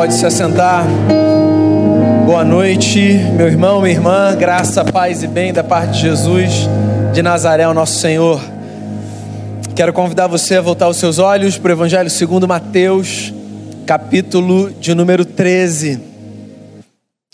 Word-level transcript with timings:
pode 0.00 0.14
se 0.14 0.24
assentar. 0.24 0.86
Boa 2.24 2.42
noite, 2.42 3.18
meu 3.36 3.46
irmão, 3.46 3.82
minha 3.82 3.92
irmã. 3.92 4.34
Graça, 4.34 4.82
paz 4.82 5.22
e 5.22 5.26
bem 5.26 5.52
da 5.52 5.62
parte 5.62 5.92
de 5.92 6.00
Jesus 6.00 6.50
de 7.12 7.20
Nazaré, 7.20 7.68
o 7.68 7.74
nosso 7.74 7.98
Senhor. 8.00 8.40
Quero 9.76 9.92
convidar 9.92 10.26
você 10.26 10.56
a 10.56 10.62
voltar 10.62 10.88
os 10.88 10.96
seus 10.96 11.18
olhos 11.18 11.58
para 11.58 11.68
o 11.68 11.72
Evangelho 11.72 12.08
segundo 12.08 12.48
Mateus, 12.48 13.30
capítulo 13.86 14.70
de 14.70 14.94
número 14.94 15.22
13. 15.22 16.00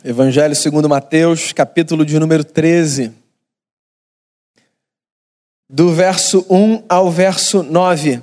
Evangelho 0.04 0.56
segundo 0.56 0.88
Mateus, 0.88 1.52
capítulo 1.52 2.04
de 2.04 2.18
número 2.18 2.42
13. 2.42 3.12
Do 5.70 5.94
verso 5.94 6.44
1 6.50 6.82
ao 6.88 7.12
verso 7.12 7.62
9. 7.62 8.22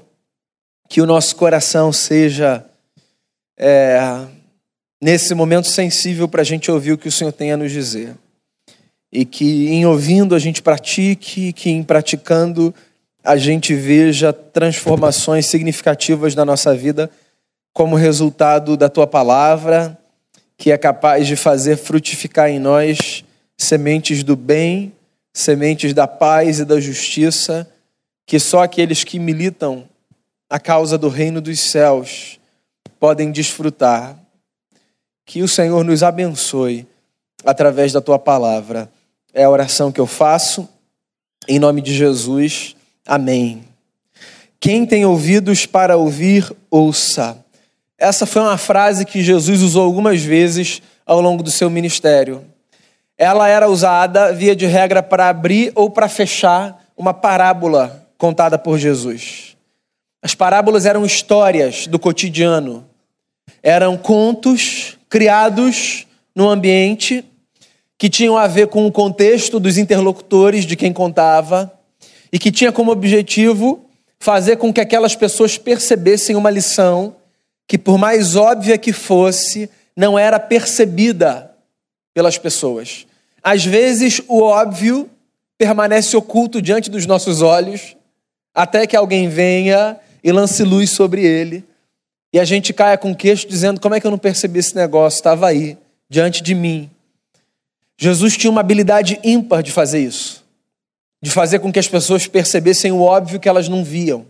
que 0.91 0.99
o 0.99 1.05
nosso 1.05 1.37
coração 1.37 1.93
seja 1.93 2.65
é, 3.57 3.97
nesse 5.01 5.33
momento 5.33 5.65
sensível 5.65 6.27
para 6.27 6.41
a 6.41 6.43
gente 6.43 6.69
ouvir 6.69 6.91
o 6.91 6.97
que 6.97 7.07
o 7.07 7.11
Senhor 7.11 7.31
tem 7.31 7.53
a 7.53 7.55
nos 7.55 7.71
dizer. 7.71 8.13
E 9.09 9.23
que 9.23 9.69
em 9.69 9.85
ouvindo 9.85 10.35
a 10.35 10.39
gente 10.39 10.61
pratique, 10.61 11.53
que 11.53 11.69
em 11.69 11.81
praticando 11.81 12.75
a 13.23 13.37
gente 13.37 13.73
veja 13.73 14.33
transformações 14.33 15.45
significativas 15.45 16.35
na 16.35 16.43
nossa 16.43 16.75
vida 16.75 17.09
como 17.71 17.95
resultado 17.95 18.75
da 18.75 18.89
tua 18.89 19.07
palavra, 19.07 19.97
que 20.57 20.73
é 20.73 20.77
capaz 20.77 21.25
de 21.25 21.37
fazer 21.37 21.77
frutificar 21.77 22.49
em 22.49 22.59
nós 22.59 23.23
sementes 23.57 24.25
do 24.25 24.35
bem, 24.35 24.91
sementes 25.33 25.93
da 25.93 26.05
paz 26.05 26.59
e 26.59 26.65
da 26.65 26.81
justiça, 26.81 27.65
que 28.27 28.37
só 28.37 28.61
aqueles 28.61 29.05
que 29.05 29.17
militam 29.17 29.89
a 30.51 30.59
causa 30.59 30.97
do 30.97 31.07
reino 31.07 31.39
dos 31.39 31.61
céus 31.61 32.37
podem 32.99 33.31
desfrutar. 33.31 34.17
Que 35.25 35.41
o 35.41 35.47
Senhor 35.47 35.81
nos 35.85 36.03
abençoe 36.03 36.85
através 37.45 37.93
da 37.93 38.01
tua 38.01 38.19
palavra. 38.19 38.91
É 39.33 39.45
a 39.45 39.49
oração 39.49 39.93
que 39.93 40.01
eu 40.01 40.05
faço. 40.05 40.67
Em 41.47 41.57
nome 41.57 41.81
de 41.81 41.93
Jesus. 41.93 42.75
Amém. 43.07 43.63
Quem 44.59 44.85
tem 44.85 45.05
ouvidos 45.05 45.65
para 45.65 45.95
ouvir, 45.95 46.53
ouça. 46.69 47.37
Essa 47.97 48.25
foi 48.25 48.41
uma 48.41 48.57
frase 48.57 49.05
que 49.05 49.23
Jesus 49.23 49.61
usou 49.61 49.85
algumas 49.85 50.21
vezes 50.21 50.81
ao 51.05 51.21
longo 51.21 51.41
do 51.41 51.49
seu 51.49 51.69
ministério. 51.69 52.43
Ela 53.17 53.47
era 53.47 53.69
usada, 53.69 54.33
via 54.33 54.53
de 54.53 54.65
regra, 54.65 55.01
para 55.01 55.29
abrir 55.29 55.71
ou 55.75 55.89
para 55.89 56.09
fechar 56.09 56.83
uma 56.97 57.13
parábola 57.13 58.05
contada 58.17 58.57
por 58.57 58.77
Jesus. 58.77 59.55
As 60.21 60.35
parábolas 60.35 60.85
eram 60.85 61.03
histórias 61.03 61.87
do 61.87 61.97
cotidiano, 61.97 62.85
eram 63.63 63.97
contos 63.97 64.97
criados 65.09 66.05
no 66.35 66.47
ambiente 66.47 67.25
que 67.97 68.09
tinham 68.09 68.37
a 68.37 68.47
ver 68.47 68.67
com 68.67 68.85
o 68.85 68.91
contexto 68.91 69.59
dos 69.59 69.77
interlocutores 69.77 70.65
de 70.65 70.75
quem 70.75 70.93
contava 70.93 71.71
e 72.31 72.37
que 72.37 72.51
tinha 72.51 72.71
como 72.71 72.91
objetivo 72.91 73.83
fazer 74.19 74.57
com 74.57 74.71
que 74.71 74.79
aquelas 74.79 75.15
pessoas 75.15 75.57
percebessem 75.57 76.35
uma 76.35 76.51
lição 76.51 77.15
que, 77.67 77.77
por 77.77 77.97
mais 77.97 78.35
óbvia 78.35 78.77
que 78.77 78.93
fosse, 78.93 79.69
não 79.95 80.17
era 80.17 80.39
percebida 80.39 81.51
pelas 82.13 82.37
pessoas. 82.37 83.07
Às 83.41 83.65
vezes, 83.65 84.21
o 84.27 84.41
óbvio 84.41 85.09
permanece 85.57 86.15
oculto 86.15 86.61
diante 86.61 86.89
dos 86.89 87.07
nossos 87.07 87.41
olhos, 87.41 87.95
até 88.53 88.85
que 88.85 88.95
alguém 88.95 89.27
venha 89.27 89.99
e 90.23 90.31
lance 90.31 90.63
luz 90.63 90.89
sobre 90.89 91.25
ele. 91.25 91.63
E 92.33 92.39
a 92.39 92.45
gente 92.45 92.73
caia 92.73 92.97
com 92.97 93.15
queixo 93.15 93.47
dizendo: 93.47 93.79
como 93.79 93.95
é 93.95 93.99
que 93.99 94.07
eu 94.07 94.11
não 94.11 94.17
percebi 94.17 94.59
esse 94.59 94.75
negócio? 94.75 95.17
Estava 95.17 95.47
aí, 95.47 95.77
diante 96.09 96.41
de 96.41 96.55
mim. 96.55 96.89
Jesus 97.97 98.35
tinha 98.35 98.49
uma 98.49 98.61
habilidade 98.61 99.19
ímpar 99.23 99.61
de 99.61 99.71
fazer 99.71 99.99
isso, 99.99 100.43
de 101.21 101.29
fazer 101.29 101.59
com 101.59 101.71
que 101.71 101.79
as 101.79 101.87
pessoas 101.87 102.25
percebessem 102.25 102.91
o 102.91 103.01
óbvio 103.01 103.39
que 103.39 103.47
elas 103.47 103.67
não 103.67 103.83
viam. 103.83 104.25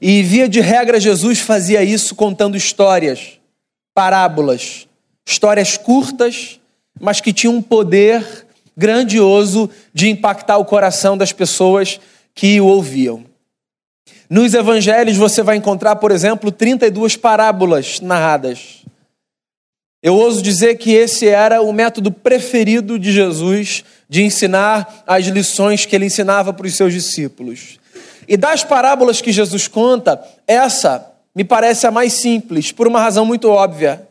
E 0.00 0.22
via 0.22 0.48
de 0.48 0.60
regra, 0.60 0.98
Jesus 0.98 1.38
fazia 1.38 1.82
isso 1.84 2.14
contando 2.14 2.56
histórias, 2.56 3.38
parábolas, 3.94 4.88
histórias 5.26 5.76
curtas, 5.76 6.58
mas 6.98 7.20
que 7.20 7.32
tinham 7.32 7.54
um 7.54 7.62
poder 7.62 8.46
grandioso 8.76 9.70
de 9.92 10.08
impactar 10.08 10.56
o 10.56 10.64
coração 10.64 11.16
das 11.16 11.32
pessoas 11.32 12.00
que 12.34 12.60
o 12.60 12.66
ouviam. 12.66 13.29
Nos 14.30 14.54
evangelhos 14.54 15.16
você 15.16 15.42
vai 15.42 15.56
encontrar, 15.56 15.96
por 15.96 16.12
exemplo, 16.12 16.52
32 16.52 17.16
parábolas 17.16 17.98
narradas. 17.98 18.84
Eu 20.00 20.14
ouso 20.14 20.40
dizer 20.40 20.76
que 20.76 20.92
esse 20.92 21.26
era 21.26 21.60
o 21.60 21.72
método 21.72 22.12
preferido 22.12 22.96
de 22.96 23.10
Jesus 23.10 23.82
de 24.08 24.22
ensinar 24.22 25.02
as 25.04 25.26
lições 25.26 25.84
que 25.84 25.96
ele 25.96 26.06
ensinava 26.06 26.52
para 26.52 26.64
os 26.64 26.76
seus 26.76 26.92
discípulos. 26.92 27.80
E 28.28 28.36
das 28.36 28.62
parábolas 28.62 29.20
que 29.20 29.32
Jesus 29.32 29.66
conta, 29.66 30.22
essa 30.46 31.10
me 31.34 31.42
parece 31.42 31.88
a 31.88 31.90
mais 31.90 32.12
simples, 32.12 32.70
por 32.70 32.86
uma 32.86 33.00
razão 33.00 33.26
muito 33.26 33.48
óbvia. 33.48 34.06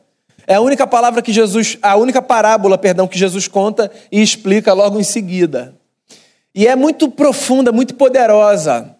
É 0.45 0.55
a 0.55 0.61
única 0.61 0.85
palavra 0.85 1.21
que 1.21 1.31
Jesus, 1.31 1.77
a 1.81 1.95
única 1.95 2.21
parábola, 2.21 2.77
perdão, 2.77 3.07
que 3.07 3.17
Jesus 3.17 3.47
conta 3.47 3.89
e 4.11 4.21
explica 4.21 4.73
logo 4.73 4.99
em 4.99 5.03
seguida. 5.03 5.73
E 6.53 6.67
é 6.67 6.75
muito 6.75 7.07
profunda, 7.09 7.71
muito 7.71 7.95
poderosa 7.95 8.98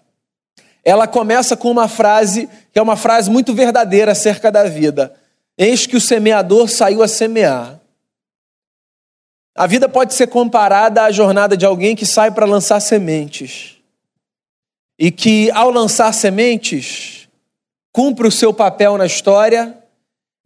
ela 0.89 1.07
começa 1.07 1.55
com 1.55 1.69
uma 1.69 1.87
frase 1.87 2.49
que 2.73 2.79
é 2.79 2.81
uma 2.81 2.95
frase 2.95 3.29
muito 3.29 3.53
verdadeira 3.53 4.11
acerca 4.11 4.51
da 4.51 4.63
vida. 4.63 5.15
Eis 5.57 5.85
que 5.85 5.95
o 5.95 6.01
semeador 6.01 6.67
saiu 6.67 7.03
a 7.03 7.07
semear. 7.07 7.79
A 9.55 9.67
vida 9.67 9.87
pode 9.89 10.13
ser 10.13 10.27
comparada 10.27 11.03
à 11.03 11.11
jornada 11.11 11.55
de 11.55 11.65
alguém 11.65 11.95
que 11.95 12.05
sai 12.05 12.31
para 12.31 12.45
lançar 12.45 12.79
sementes. 12.79 13.77
E 14.97 15.11
que, 15.11 15.51
ao 15.51 15.69
lançar 15.69 16.13
sementes, 16.13 17.27
cumpre 17.91 18.27
o 18.27 18.31
seu 18.31 18.53
papel 18.53 18.97
na 18.97 19.05
história, 19.05 19.77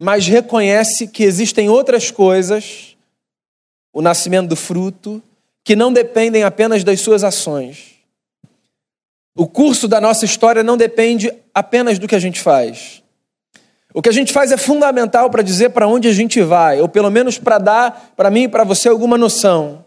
mas 0.00 0.26
reconhece 0.26 1.08
que 1.08 1.22
existem 1.22 1.68
outras 1.68 2.10
coisas, 2.10 2.96
o 3.92 4.02
nascimento 4.02 4.48
do 4.48 4.56
fruto, 4.56 5.22
que 5.64 5.74
não 5.74 5.92
dependem 5.92 6.42
apenas 6.42 6.84
das 6.84 7.00
suas 7.00 7.24
ações. 7.24 7.93
O 9.36 9.48
curso 9.48 9.88
da 9.88 10.00
nossa 10.00 10.24
história 10.24 10.62
não 10.62 10.76
depende 10.76 11.32
apenas 11.52 11.98
do 11.98 12.06
que 12.06 12.14
a 12.14 12.20
gente 12.20 12.40
faz. 12.40 13.02
O 13.92 14.00
que 14.00 14.08
a 14.08 14.12
gente 14.12 14.32
faz 14.32 14.52
é 14.52 14.56
fundamental 14.56 15.28
para 15.28 15.42
dizer 15.42 15.70
para 15.70 15.88
onde 15.88 16.08
a 16.08 16.12
gente 16.12 16.40
vai, 16.40 16.80
ou 16.80 16.88
pelo 16.88 17.10
menos 17.10 17.38
para 17.38 17.58
dar 17.58 18.12
para 18.16 18.30
mim 18.30 18.44
e 18.44 18.48
para 18.48 18.64
você 18.64 18.88
alguma 18.88 19.18
noção. 19.18 19.84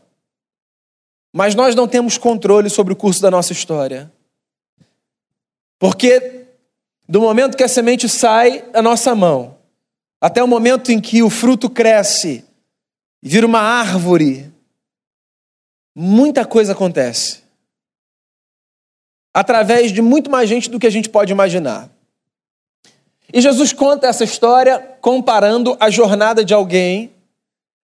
Mas 1.34 1.56
nós 1.56 1.76
não 1.76 1.88
temos 1.88 2.18
controle 2.18 2.70
sobre 2.70 2.94
o 2.94 2.96
curso 2.96 3.22
da 3.22 3.32
nossa 3.32 3.54
história. 3.54 4.12
Porque 5.80 6.46
do 7.08 7.22
momento 7.22 7.56
que 7.56 7.64
a 7.64 7.68
semente 7.70 8.10
sai 8.10 8.64
da 8.72 8.82
nossa 8.82 9.16
mão, 9.16 9.58
até 10.20 10.44
o 10.44 10.48
momento 10.48 10.92
em 10.92 11.00
que 11.00 11.24
o 11.24 11.30
fruto 11.30 11.70
cresce 11.70 12.44
e 13.24 13.30
vira 13.30 13.46
uma 13.46 13.62
árvore, 13.62 14.52
muita 15.96 16.44
coisa 16.44 16.74
acontece 16.74 17.47
através 19.38 19.92
de 19.92 20.02
muito 20.02 20.32
mais 20.32 20.50
gente 20.50 20.68
do 20.68 20.80
que 20.80 20.88
a 20.88 20.90
gente 20.90 21.10
pode 21.10 21.32
imaginar. 21.32 21.92
E 23.32 23.40
Jesus 23.40 23.72
conta 23.72 24.08
essa 24.08 24.24
história 24.24 24.80
comparando 25.00 25.78
a 25.80 25.92
jornada 25.92 26.44
de 26.44 26.56
alguém 26.56 27.12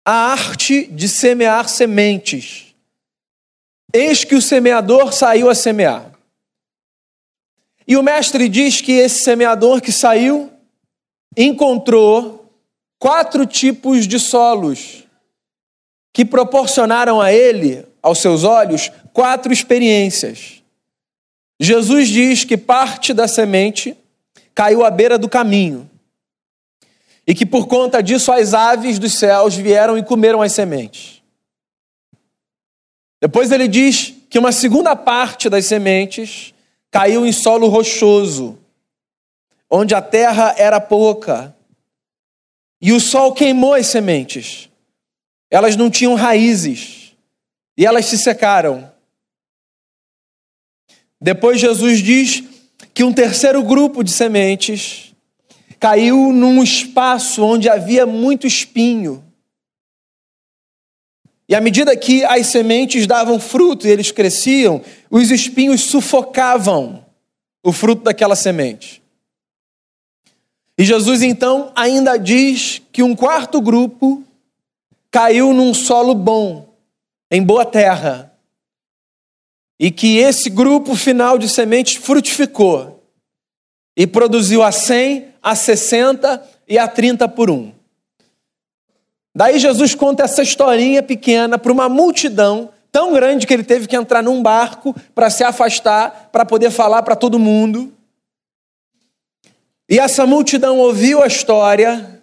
à 0.05 0.33
arte 0.33 0.85
de 0.89 1.09
semear 1.09 1.67
sementes. 1.67 2.75
Eis 3.91 4.23
que 4.23 4.35
o 4.35 4.43
semeador 4.43 5.15
saiu 5.15 5.49
a 5.49 5.55
semear. 5.55 6.13
E 7.89 7.97
o 7.97 8.03
mestre 8.03 8.47
diz 8.47 8.83
que 8.83 8.93
esse 8.93 9.25
semeador 9.25 9.81
que 9.81 9.93
saiu 9.93 10.53
encontrou 11.35 12.53
quatro 12.99 13.47
tipos 13.47 14.07
de 14.07 14.21
solos 14.21 15.05
que 16.13 16.23
proporcionaram 16.23 17.19
a 17.19 17.33
ele, 17.33 17.87
aos 18.03 18.19
seus 18.19 18.45
olhos, 18.45 18.93
quatro 19.15 19.51
experiências. 19.51 20.60
Jesus 21.61 22.09
diz 22.09 22.43
que 22.43 22.57
parte 22.57 23.13
da 23.13 23.29
semente 23.29 23.95
caiu 24.55 24.83
à 24.83 24.91
beira 24.91 25.19
do 25.19 25.29
caminho 25.29 25.89
e 27.27 27.35
que 27.35 27.45
por 27.45 27.69
conta 27.69 28.03
disso 28.03 28.33
as 28.33 28.55
aves 28.55 28.99
dos 28.99 29.13
céus 29.13 29.55
vieram 29.55 29.99
e 29.99 30.03
comeram 30.03 30.41
as 30.41 30.53
sementes. 30.53 31.23
Depois 33.21 33.53
ele 33.53 33.69
diz 33.69 34.15
que 34.31 34.39
uma 34.39 34.53
segunda 34.53 34.97
parte 34.97 35.51
das 35.51 35.67
sementes 35.67 36.55
caiu 36.91 37.27
em 37.27 37.33
solo 37.33 37.69
rochoso, 37.69 38.59
onde 39.69 39.95
a 39.95 40.01
terra 40.01 40.55
era 40.57 40.81
pouca, 40.81 41.55
e 42.81 42.91
o 42.91 42.99
sol 42.99 43.35
queimou 43.35 43.75
as 43.75 43.87
sementes. 43.87 44.71
Elas 45.51 45.77
não 45.77 45.91
tinham 45.91 46.15
raízes 46.15 47.15
e 47.77 47.85
elas 47.85 48.07
se 48.07 48.17
secaram. 48.17 48.90
Depois 51.21 51.61
Jesus 51.61 52.01
diz 52.01 52.43
que 52.95 53.05
um 53.05 53.13
terceiro 53.13 53.63
grupo 53.63 54.03
de 54.03 54.11
sementes 54.11 55.15
caiu 55.79 56.33
num 56.33 56.63
espaço 56.63 57.43
onde 57.43 57.69
havia 57.69 58.07
muito 58.07 58.47
espinho. 58.47 59.25
E 61.49 61.55
à 61.55 61.61
medida 61.61 61.97
que 61.97 62.25
as 62.25 62.47
sementes 62.47 63.07
davam 63.07 63.41
fruto 63.41 63.87
e 63.87 63.91
eles 63.91 64.11
cresciam, 64.11 64.83
os 65.11 65.31
espinhos 65.31 65.83
sufocavam 65.83 67.05
o 67.63 67.73
fruto 67.73 68.05
daquela 68.05 68.37
semente. 68.37 69.03
E 70.79 70.85
Jesus 70.85 71.23
então 71.23 71.73
ainda 71.75 72.17
diz 72.17 72.81
que 72.93 73.03
um 73.03 73.15
quarto 73.15 73.61
grupo 73.61 74.25
caiu 75.11 75.53
num 75.53 75.75
solo 75.75 76.15
bom, 76.15 76.73
em 77.31 77.43
boa 77.43 77.67
terra, 77.67 78.30
e 79.81 79.91
que 79.91 80.19
esse 80.19 80.51
grupo 80.51 80.95
final 80.95 81.39
de 81.39 81.49
sementes 81.49 81.97
frutificou 81.97 83.03
e 83.97 84.07
produziu 84.07 84.63
a 84.63 84.71
100, 84.71 85.29
a 85.43 85.55
60 85.55 86.47
e 86.69 86.79
a 86.79 86.87
30 86.87 87.27
por 87.27 87.49
um. 87.49 87.73
Daí 89.35 89.59
Jesus 89.59 89.95
conta 89.95 90.25
essa 90.25 90.43
historinha 90.43 91.03
pequena 91.03 91.57
para 91.57 91.73
uma 91.73 91.89
multidão 91.89 92.69
tão 92.93 93.15
grande 93.15 93.47
que 93.47 93.55
ele 93.55 93.65
teve 93.65 93.89
que 93.89 93.97
entrar 93.97 94.23
num 94.23 94.43
barco 94.43 94.95
para 95.15 95.31
se 95.31 95.43
afastar, 95.43 96.29
para 96.31 96.45
poder 96.45 96.71
falar 96.71 97.03
para 97.03 97.17
todo 97.17 97.39
mundo. 97.39 97.91
E 99.89 99.99
essa 99.99 100.27
multidão 100.27 100.79
ouviu 100.79 101.23
a 101.23 101.27
história, 101.27 102.21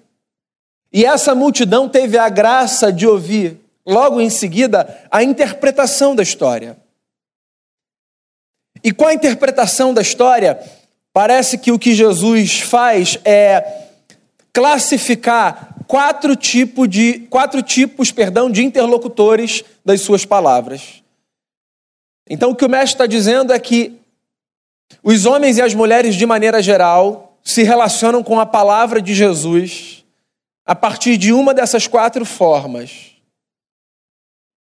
e 0.94 1.06
essa 1.06 1.34
multidão 1.34 1.90
teve 1.90 2.20
a 2.20 2.30
graça 2.30 2.94
de 2.94 3.08
ouvir, 3.08 3.60
logo 3.86 4.22
em 4.22 4.30
seguida, 4.30 5.06
a 5.10 5.24
interpretação 5.24 6.16
da 6.16 6.22
história. 6.22 6.78
E 8.84 8.92
com 8.92 9.06
a 9.06 9.14
interpretação 9.14 9.94
da 9.94 10.02
história, 10.02 10.60
parece 11.14 11.58
que 11.58 11.72
o 11.72 11.80
que 11.80 11.96
Jesus 11.96 12.60
faz 12.60 13.20
é 13.26 13.86
classificar 14.54 15.76
quatro 15.88 16.36
tipos 16.36 16.90
de 16.90 17.20
quatro 17.30 17.62
tipos, 17.62 18.12
perdão, 18.12 18.52
de 18.52 18.64
interlocutores 18.64 19.64
das 19.86 20.02
suas 20.02 20.26
palavras. 20.26 21.02
Então 22.30 22.52
o 22.52 22.56
que 22.56 22.66
o 22.66 22.70
mestre 22.70 22.96
está 22.96 23.06
dizendo 23.06 23.54
é 23.54 23.60
que 23.60 23.94
os 25.04 25.26
homens 25.26 25.58
e 25.58 25.62
as 25.62 25.74
mulheres 25.74 26.16
de 26.16 26.26
maneira 26.26 26.62
geral 26.62 27.38
se 27.44 27.64
relacionam 27.64 28.24
com 28.24 28.40
a 28.40 28.46
palavra 28.46 29.02
de 29.02 29.14
Jesus 29.14 30.04
a 30.66 30.76
partir 30.76 31.18
de 31.18 31.32
uma 31.32 31.54
dessas 31.54 31.88
quatro 31.88 32.26
formas. 32.26 33.12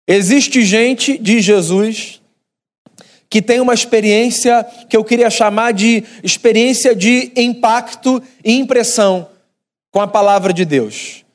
Existe 0.07 0.62
gente 0.63 1.18
de 1.18 1.42
Jesus 1.42 2.17
que 3.30 3.42
tem 3.42 3.60
uma 3.60 3.74
experiência 3.74 4.66
que 4.90 4.96
eu 4.96 5.04
queria 5.04 5.30
chamar 5.30 5.74
de 5.74 6.04
experiência 6.24 6.96
de 6.96 7.32
impacto 7.36 8.22
e 8.44 8.54
impressão 8.54 9.30
com 9.92 10.00
a 10.00 10.08
palavra 10.08 10.54
de 10.54 10.64
Deus. 10.64 11.26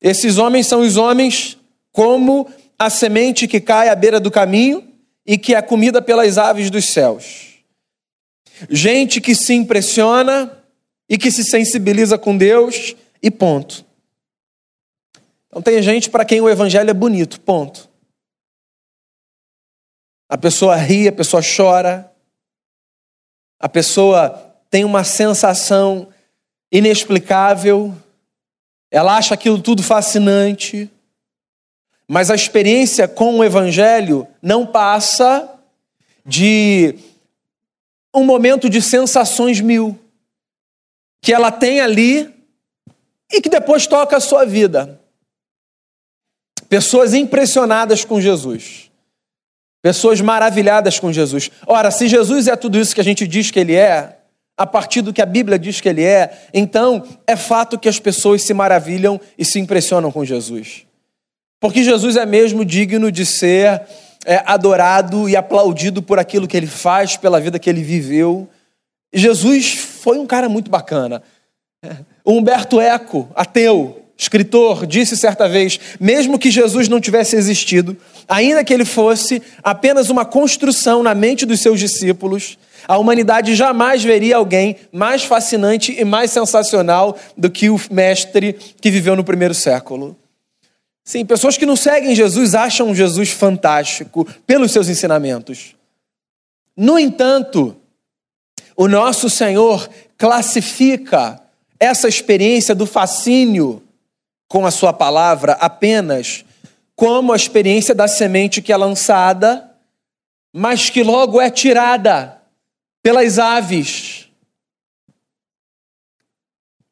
Esses 0.00 0.36
homens 0.36 0.66
são 0.66 0.80
os 0.80 0.96
homens 0.96 1.56
como 1.92 2.48
a 2.78 2.90
semente 2.90 3.46
que 3.46 3.60
cai 3.60 3.88
à 3.88 3.94
beira 3.94 4.18
do 4.18 4.30
caminho 4.30 4.86
e 5.24 5.38
que 5.38 5.54
é 5.54 5.62
comida 5.62 6.02
pelas 6.02 6.36
aves 6.36 6.70
dos 6.70 6.86
céus. 6.86 7.52
Gente 8.68 9.20
que 9.20 9.34
se 9.34 9.54
impressiona 9.54 10.58
e 11.08 11.16
que 11.16 11.30
se 11.30 11.44
sensibiliza 11.44 12.18
com 12.18 12.36
Deus 12.36 12.96
e 13.22 13.30
ponto. 13.30 13.84
Então 15.46 15.62
tem 15.62 15.80
gente 15.82 16.10
para 16.10 16.24
quem 16.24 16.40
o 16.40 16.48
evangelho 16.48 16.90
é 16.90 16.94
bonito, 16.94 17.40
ponto. 17.40 17.91
A 20.32 20.38
pessoa 20.38 20.76
ri, 20.76 21.06
a 21.06 21.12
pessoa 21.12 21.42
chora, 21.42 22.10
a 23.60 23.68
pessoa 23.68 24.30
tem 24.70 24.82
uma 24.82 25.04
sensação 25.04 26.08
inexplicável, 26.72 27.94
ela 28.90 29.14
acha 29.18 29.34
aquilo 29.34 29.60
tudo 29.60 29.82
fascinante, 29.82 30.90
mas 32.08 32.30
a 32.30 32.34
experiência 32.34 33.06
com 33.06 33.40
o 33.40 33.44
Evangelho 33.44 34.26
não 34.40 34.64
passa 34.64 35.52
de 36.24 36.94
um 38.14 38.24
momento 38.24 38.70
de 38.70 38.80
sensações 38.80 39.60
mil, 39.60 40.00
que 41.20 41.34
ela 41.34 41.52
tem 41.52 41.82
ali 41.82 42.34
e 43.30 43.38
que 43.38 43.50
depois 43.50 43.86
toca 43.86 44.16
a 44.16 44.20
sua 44.20 44.46
vida. 44.46 44.98
Pessoas 46.70 47.12
impressionadas 47.12 48.02
com 48.02 48.18
Jesus. 48.18 48.91
Pessoas 49.82 50.20
maravilhadas 50.20 51.00
com 51.00 51.12
Jesus. 51.12 51.50
Ora, 51.66 51.90
se 51.90 52.06
Jesus 52.06 52.46
é 52.46 52.54
tudo 52.54 52.78
isso 52.78 52.94
que 52.94 53.00
a 53.00 53.04
gente 53.04 53.26
diz 53.26 53.50
que 53.50 53.58
ele 53.58 53.74
é, 53.74 54.16
a 54.56 54.64
partir 54.64 55.02
do 55.02 55.12
que 55.12 55.20
a 55.20 55.26
Bíblia 55.26 55.58
diz 55.58 55.80
que 55.80 55.88
ele 55.88 56.04
é, 56.04 56.46
então 56.54 57.02
é 57.26 57.34
fato 57.34 57.76
que 57.76 57.88
as 57.88 57.98
pessoas 57.98 58.42
se 58.42 58.54
maravilham 58.54 59.20
e 59.36 59.44
se 59.44 59.58
impressionam 59.58 60.12
com 60.12 60.24
Jesus. 60.24 60.86
Porque 61.58 61.82
Jesus 61.82 62.16
é 62.16 62.24
mesmo 62.24 62.64
digno 62.64 63.10
de 63.10 63.26
ser 63.26 63.82
é, 64.24 64.42
adorado 64.46 65.28
e 65.28 65.36
aplaudido 65.36 66.02
por 66.02 66.18
aquilo 66.18 66.46
que 66.46 66.56
ele 66.56 66.66
faz, 66.66 67.16
pela 67.16 67.40
vida 67.40 67.58
que 67.58 67.68
ele 67.68 67.82
viveu. 67.82 68.48
Jesus 69.12 69.74
foi 69.74 70.18
um 70.18 70.26
cara 70.26 70.48
muito 70.48 70.70
bacana. 70.70 71.22
O 72.24 72.32
Humberto 72.38 72.80
Eco, 72.80 73.28
ateu, 73.34 74.01
escritor, 74.22 74.86
disse 74.86 75.16
certa 75.16 75.48
vez: 75.48 75.78
mesmo 75.98 76.38
que 76.38 76.50
Jesus 76.50 76.88
não 76.88 77.00
tivesse 77.00 77.36
existido, 77.36 77.96
ainda 78.28 78.64
que 78.64 78.72
ele 78.72 78.84
fosse 78.84 79.42
apenas 79.62 80.10
uma 80.10 80.24
construção 80.24 81.02
na 81.02 81.14
mente 81.14 81.44
dos 81.44 81.60
seus 81.60 81.78
discípulos, 81.78 82.58
a 82.86 82.98
humanidade 82.98 83.54
jamais 83.54 84.02
veria 84.02 84.36
alguém 84.36 84.76
mais 84.92 85.24
fascinante 85.24 85.94
e 85.98 86.04
mais 86.04 86.30
sensacional 86.30 87.16
do 87.36 87.50
que 87.50 87.70
o 87.70 87.80
mestre 87.90 88.54
que 88.80 88.90
viveu 88.90 89.14
no 89.14 89.24
primeiro 89.24 89.54
século. 89.54 90.16
Sim, 91.04 91.24
pessoas 91.24 91.56
que 91.56 91.66
não 91.66 91.76
seguem 91.76 92.14
Jesus 92.14 92.54
acham 92.54 92.94
Jesus 92.94 93.30
fantástico 93.30 94.26
pelos 94.46 94.70
seus 94.70 94.88
ensinamentos. 94.88 95.74
No 96.76 96.98
entanto, 96.98 97.76
o 98.76 98.86
nosso 98.86 99.28
Senhor 99.28 99.88
classifica 100.16 101.40
essa 101.78 102.08
experiência 102.08 102.74
do 102.74 102.86
fascínio 102.86 103.82
com 104.52 104.66
a 104.66 104.70
sua 104.70 104.92
palavra 104.92 105.54
apenas 105.54 106.44
como 106.94 107.32
a 107.32 107.36
experiência 107.36 107.94
da 107.94 108.06
semente 108.06 108.60
que 108.60 108.70
é 108.70 108.76
lançada, 108.76 109.74
mas 110.52 110.90
que 110.90 111.02
logo 111.02 111.40
é 111.40 111.48
tirada 111.48 112.38
pelas 113.02 113.38
aves. 113.38 114.28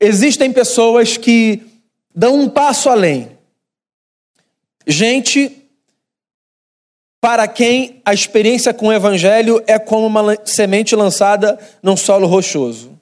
Existem 0.00 0.50
pessoas 0.50 1.18
que 1.18 1.62
dão 2.14 2.34
um 2.34 2.48
passo 2.48 2.88
além. 2.88 3.36
Gente 4.86 5.68
para 7.20 7.46
quem 7.46 8.00
a 8.06 8.14
experiência 8.14 8.72
com 8.72 8.86
o 8.86 8.92
evangelho 8.92 9.62
é 9.66 9.78
como 9.78 10.06
uma 10.06 10.34
semente 10.46 10.96
lançada 10.96 11.58
num 11.82 11.94
solo 11.94 12.26
rochoso. 12.26 12.98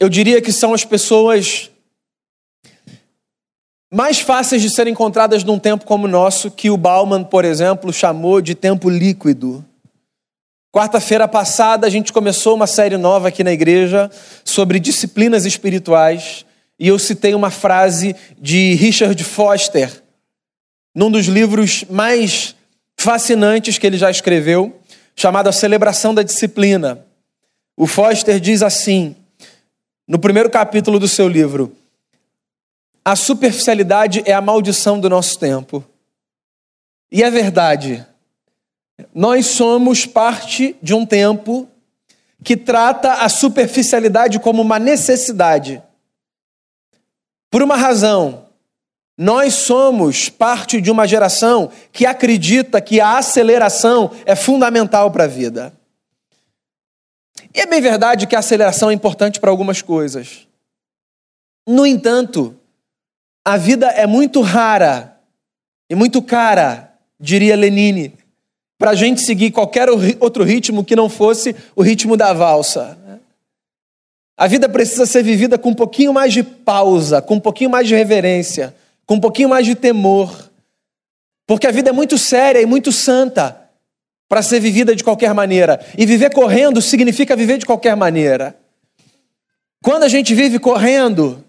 Eu 0.00 0.08
diria 0.08 0.40
que 0.40 0.50
são 0.50 0.72
as 0.72 0.86
pessoas 0.86 1.70
mais 3.90 4.20
fáceis 4.20 4.60
de 4.60 4.70
serem 4.70 4.92
encontradas 4.92 5.42
num 5.44 5.58
tempo 5.58 5.86
como 5.86 6.06
o 6.06 6.10
nosso, 6.10 6.50
que 6.50 6.70
o 6.70 6.76
Bauman, 6.76 7.24
por 7.24 7.44
exemplo, 7.44 7.92
chamou 7.92 8.40
de 8.40 8.54
tempo 8.54 8.90
líquido. 8.90 9.64
Quarta-feira 10.70 11.26
passada 11.26 11.86
a 11.86 11.90
gente 11.90 12.12
começou 12.12 12.54
uma 12.54 12.66
série 12.66 12.98
nova 12.98 13.28
aqui 13.28 13.42
na 13.42 13.52
igreja 13.52 14.10
sobre 14.44 14.78
disciplinas 14.78 15.46
espirituais 15.46 16.44
e 16.78 16.86
eu 16.88 16.98
citei 16.98 17.34
uma 17.34 17.50
frase 17.50 18.14
de 18.38 18.74
Richard 18.74 19.22
Foster, 19.24 20.02
num 20.94 21.10
dos 21.10 21.26
livros 21.26 21.84
mais 21.88 22.54
fascinantes 22.96 23.78
que 23.78 23.86
ele 23.86 23.96
já 23.96 24.10
escreveu, 24.10 24.78
chamado 25.16 25.48
A 25.48 25.52
Celebração 25.52 26.14
da 26.14 26.22
Disciplina. 26.22 27.04
O 27.76 27.86
Foster 27.86 28.38
diz 28.38 28.62
assim, 28.62 29.16
no 30.06 30.18
primeiro 30.18 30.50
capítulo 30.50 30.98
do 30.98 31.08
seu 31.08 31.26
livro: 31.26 31.72
A 33.08 33.16
superficialidade 33.16 34.22
é 34.26 34.34
a 34.34 34.40
maldição 34.42 35.00
do 35.00 35.08
nosso 35.08 35.38
tempo. 35.38 35.82
E 37.10 37.22
é 37.22 37.30
verdade. 37.30 38.06
Nós 39.14 39.46
somos 39.46 40.04
parte 40.04 40.76
de 40.82 40.92
um 40.92 41.06
tempo 41.06 41.66
que 42.44 42.54
trata 42.54 43.14
a 43.14 43.30
superficialidade 43.30 44.38
como 44.38 44.60
uma 44.60 44.78
necessidade. 44.78 45.82
Por 47.50 47.62
uma 47.62 47.76
razão, 47.76 48.44
nós 49.16 49.54
somos 49.54 50.28
parte 50.28 50.78
de 50.78 50.90
uma 50.90 51.08
geração 51.08 51.70
que 51.90 52.04
acredita 52.04 52.78
que 52.78 53.00
a 53.00 53.16
aceleração 53.16 54.10
é 54.26 54.36
fundamental 54.36 55.10
para 55.10 55.24
a 55.24 55.28
vida. 55.28 55.72
E 57.54 57.60
é 57.62 57.64
bem 57.64 57.80
verdade 57.80 58.26
que 58.26 58.36
a 58.36 58.40
aceleração 58.40 58.90
é 58.90 58.92
importante 58.92 59.40
para 59.40 59.48
algumas 59.48 59.80
coisas. 59.80 60.46
No 61.66 61.86
entanto, 61.86 62.57
a 63.48 63.56
vida 63.56 63.86
é 63.86 64.06
muito 64.06 64.42
rara 64.42 65.16
e 65.88 65.94
muito 65.94 66.20
cara, 66.20 66.92
diria 67.18 67.56
Lenine, 67.56 68.12
para 68.76 68.90
a 68.90 68.94
gente 68.94 69.22
seguir 69.22 69.52
qualquer 69.52 69.88
outro 70.20 70.44
ritmo 70.44 70.84
que 70.84 70.94
não 70.94 71.08
fosse 71.08 71.56
o 71.74 71.80
ritmo 71.80 72.14
da 72.14 72.34
valsa. 72.34 72.98
A 74.36 74.46
vida 74.46 74.68
precisa 74.68 75.06
ser 75.06 75.22
vivida 75.22 75.56
com 75.56 75.70
um 75.70 75.74
pouquinho 75.74 76.12
mais 76.12 76.34
de 76.34 76.42
pausa, 76.42 77.22
com 77.22 77.36
um 77.36 77.40
pouquinho 77.40 77.70
mais 77.70 77.88
de 77.88 77.94
reverência, 77.94 78.76
com 79.06 79.14
um 79.14 79.20
pouquinho 79.20 79.48
mais 79.48 79.64
de 79.64 79.74
temor. 79.74 80.50
Porque 81.46 81.66
a 81.66 81.70
vida 81.70 81.88
é 81.88 81.92
muito 81.92 82.18
séria 82.18 82.60
e 82.60 82.66
muito 82.66 82.92
santa 82.92 83.58
para 84.28 84.42
ser 84.42 84.60
vivida 84.60 84.94
de 84.94 85.02
qualquer 85.02 85.32
maneira. 85.32 85.80
E 85.96 86.04
viver 86.04 86.34
correndo 86.34 86.82
significa 86.82 87.34
viver 87.34 87.56
de 87.56 87.64
qualquer 87.64 87.96
maneira. 87.96 88.54
Quando 89.82 90.02
a 90.02 90.08
gente 90.08 90.34
vive 90.34 90.58
correndo, 90.58 91.42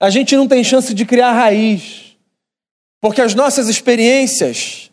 a 0.00 0.10
gente 0.10 0.36
não 0.36 0.46
tem 0.46 0.62
chance 0.62 0.92
de 0.92 1.04
criar 1.04 1.32
raiz. 1.32 2.16
Porque 3.00 3.20
as 3.20 3.34
nossas 3.34 3.68
experiências 3.68 4.90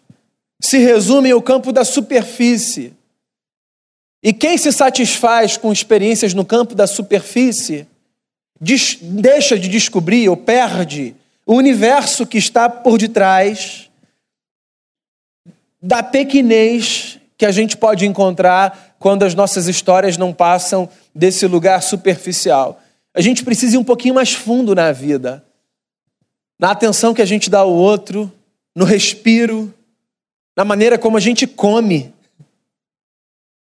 se 0.61 0.77
resumem 0.77 1.31
ao 1.31 1.41
campo 1.41 1.71
da 1.71 1.83
superfície. 1.83 2.93
E 4.21 4.31
quem 4.31 4.57
se 4.57 4.71
satisfaz 4.71 5.57
com 5.57 5.71
experiências 5.71 6.33
no 6.33 6.45
campo 6.45 6.73
da 6.73 6.87
superfície, 6.87 7.85
deixa 9.01 9.59
de 9.59 9.67
descobrir 9.67 10.29
ou 10.29 10.37
perde 10.37 11.15
o 11.45 11.55
universo 11.55 12.25
que 12.25 12.37
está 12.37 12.69
por 12.69 12.97
detrás 12.97 13.89
da 15.81 16.01
pequenez 16.01 17.19
que 17.37 17.45
a 17.45 17.51
gente 17.51 17.75
pode 17.75 18.05
encontrar 18.05 18.95
quando 18.97 19.23
as 19.23 19.35
nossas 19.35 19.67
histórias 19.67 20.15
não 20.15 20.31
passam 20.31 20.87
desse 21.13 21.45
lugar 21.45 21.81
superficial. 21.81 22.81
A 23.13 23.21
gente 23.21 23.43
precisa 23.43 23.75
ir 23.75 23.77
um 23.77 23.83
pouquinho 23.83 24.15
mais 24.15 24.33
fundo 24.33 24.73
na 24.73 24.91
vida, 24.91 25.45
na 26.59 26.71
atenção 26.71 27.13
que 27.13 27.21
a 27.21 27.25
gente 27.25 27.49
dá 27.49 27.59
ao 27.59 27.71
outro, 27.71 28.31
no 28.75 28.85
respiro, 28.85 29.73
na 30.55 30.65
maneira 30.65 30.97
como 30.97 31.17
a 31.17 31.19
gente 31.19 31.45
come, 31.45 32.13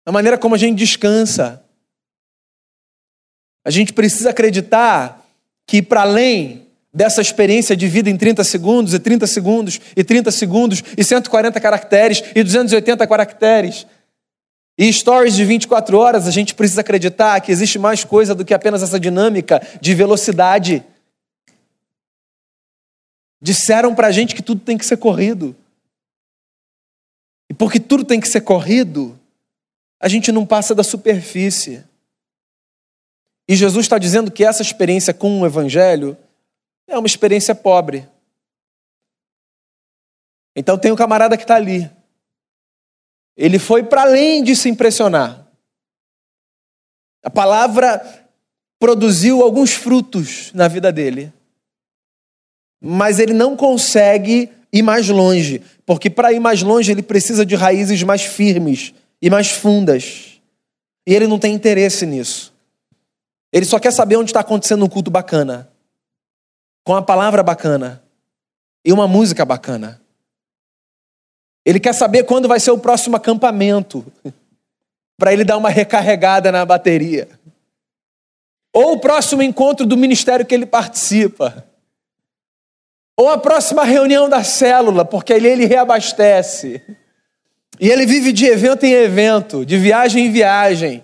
na 0.04 0.12
maneira 0.12 0.37
como 0.37 0.54
a 0.54 0.59
gente 0.59 0.76
descansa. 0.76 1.62
A 3.64 3.71
gente 3.71 3.92
precisa 3.92 4.30
acreditar 4.30 5.25
que, 5.66 5.83
para 5.83 6.02
além 6.02 6.66
dessa 6.92 7.21
experiência 7.21 7.76
de 7.76 7.87
vida 7.87 8.09
em 8.09 8.16
30 8.16 8.42
segundos, 8.42 8.95
e 8.95 8.99
30 8.99 9.26
segundos, 9.26 9.80
e 9.95 10.02
30 10.02 10.30
segundos, 10.30 10.83
e 10.97 11.04
140 11.04 11.61
caracteres, 11.61 12.23
e 12.35 12.42
280 12.42 13.07
caracteres, 13.07 13.87
e 14.78 14.92
stories 14.92 15.35
de 15.35 15.44
24 15.44 15.99
horas, 15.99 16.28
a 16.28 16.30
gente 16.30 16.54
precisa 16.54 16.82
acreditar 16.82 17.40
que 17.40 17.50
existe 17.50 17.80
mais 17.80 18.04
coisa 18.04 18.32
do 18.32 18.44
que 18.44 18.54
apenas 18.54 18.80
essa 18.80 19.00
dinâmica 19.00 19.61
de 19.80 19.92
velocidade. 19.92 20.85
Disseram 23.42 23.92
para 23.92 24.06
a 24.06 24.12
gente 24.12 24.37
que 24.37 24.42
tudo 24.42 24.61
tem 24.61 24.78
que 24.78 24.87
ser 24.87 24.97
corrido. 24.97 25.56
E 27.50 27.54
porque 27.54 27.80
tudo 27.80 28.04
tem 28.04 28.20
que 28.20 28.28
ser 28.28 28.42
corrido, 28.42 29.18
a 29.99 30.06
gente 30.06 30.30
não 30.30 30.47
passa 30.47 30.76
da 30.76 30.85
superfície. 30.85 31.82
E 33.49 33.56
Jesus 33.56 33.87
está 33.87 33.99
dizendo 33.99 34.30
que 34.30 34.44
essa 34.44 34.62
experiência 34.62 35.12
com 35.12 35.40
o 35.40 35.47
Evangelho 35.47 36.16
é 36.87 36.97
uma 36.97 37.06
experiência 37.06 37.52
pobre. 37.52 38.06
Então 40.54 40.78
tem 40.78 40.92
um 40.92 40.97
camarada 40.97 41.37
que 41.37 41.42
está 41.42 41.56
ali. 41.56 41.90
Ele 43.38 43.61
foi 43.61 43.85
para 43.85 44.02
além 44.02 44.42
de 44.42 44.57
se 44.57 44.68
impressionar. 44.68 45.47
A 47.23 47.30
palavra 47.30 48.02
produziu 48.80 49.42
alguns 49.42 49.75
frutos 49.75 50.52
na 50.52 50.66
vida 50.66 50.90
dele. 50.90 51.33
Mas 52.80 53.21
ele 53.21 53.33
não 53.33 53.57
consegue 53.57 54.50
ir 54.73 54.83
mais 54.83 55.09
longe, 55.09 55.62
porque 55.87 56.11
para 56.11 56.33
ir 56.33 56.40
mais 56.40 56.62
longe 56.62 56.90
ele 56.90 57.02
precisa 57.02 57.47
de 57.47 57.54
raízes 57.54 58.02
mais 58.02 58.23
firmes 58.23 58.92
e 59.23 59.30
mais 59.30 59.50
fundas. 59.50 60.40
E 61.07 61.14
ele 61.14 61.28
não 61.28 61.38
tem 61.38 61.54
interesse 61.54 62.04
nisso. 62.04 62.52
Ele 63.52 63.64
só 63.64 63.78
quer 63.78 63.92
saber 63.92 64.16
onde 64.16 64.30
está 64.30 64.40
acontecendo 64.40 64.85
um 64.85 64.88
culto 64.88 65.11
bacana, 65.11 65.71
com 66.85 66.95
a 66.95 67.02
palavra 67.02 67.42
bacana 67.42 68.02
e 68.85 68.92
uma 68.92 69.07
música 69.07 69.45
bacana. 69.45 70.00
Ele 71.68 71.78
quer 71.78 71.92
saber 71.92 72.22
quando 72.22 72.48
vai 72.48 72.58
ser 72.58 72.70
o 72.70 72.78
próximo 72.78 73.14
acampamento, 73.16 74.02
para 75.18 75.34
ele 75.34 75.44
dar 75.44 75.58
uma 75.58 75.68
recarregada 75.68 76.50
na 76.50 76.64
bateria. 76.64 77.28
Ou 78.72 78.94
o 78.94 78.98
próximo 78.98 79.42
encontro 79.42 79.84
do 79.84 79.94
ministério 79.94 80.46
que 80.46 80.54
ele 80.54 80.64
participa. 80.64 81.66
Ou 83.14 83.28
a 83.28 83.37
próxima 83.37 83.84
reunião 83.84 84.30
da 84.30 84.42
célula, 84.42 85.04
porque 85.04 85.34
ali 85.34 85.46
ele 85.46 85.66
reabastece. 85.66 86.80
E 87.78 87.90
ele 87.90 88.06
vive 88.06 88.32
de 88.32 88.46
evento 88.46 88.84
em 88.84 88.92
evento, 88.92 89.66
de 89.66 89.76
viagem 89.76 90.25
em 90.25 90.32
viagem, 90.32 91.02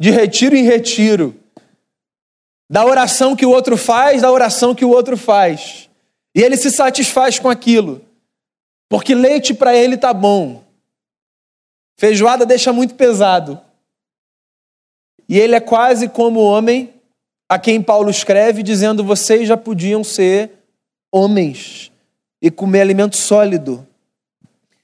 de 0.00 0.10
retiro 0.10 0.56
em 0.56 0.64
retiro. 0.64 1.38
Da 2.70 2.82
oração 2.82 3.36
que 3.36 3.44
o 3.44 3.50
outro 3.50 3.76
faz, 3.76 4.22
da 4.22 4.32
oração 4.32 4.74
que 4.74 4.86
o 4.86 4.90
outro 4.90 5.18
faz. 5.18 5.90
E 6.34 6.40
ele 6.40 6.56
se 6.56 6.70
satisfaz 6.70 7.38
com 7.38 7.50
aquilo. 7.50 8.07
Porque 8.88 9.14
leite 9.14 9.52
para 9.52 9.76
ele 9.76 9.96
tá 9.96 10.14
bom. 10.14 10.64
Feijoada 11.96 12.46
deixa 12.46 12.72
muito 12.72 12.94
pesado. 12.94 13.60
E 15.28 15.38
ele 15.38 15.54
é 15.54 15.60
quase 15.60 16.08
como 16.08 16.40
o 16.40 16.44
homem 16.44 16.94
a 17.48 17.58
quem 17.58 17.82
Paulo 17.82 18.08
escreve 18.10 18.62
dizendo: 18.62 19.04
vocês 19.04 19.46
já 19.46 19.56
podiam 19.56 20.02
ser 20.02 20.52
homens 21.12 21.92
e 22.40 22.50
comer 22.50 22.80
alimento 22.80 23.16
sólido 23.16 23.86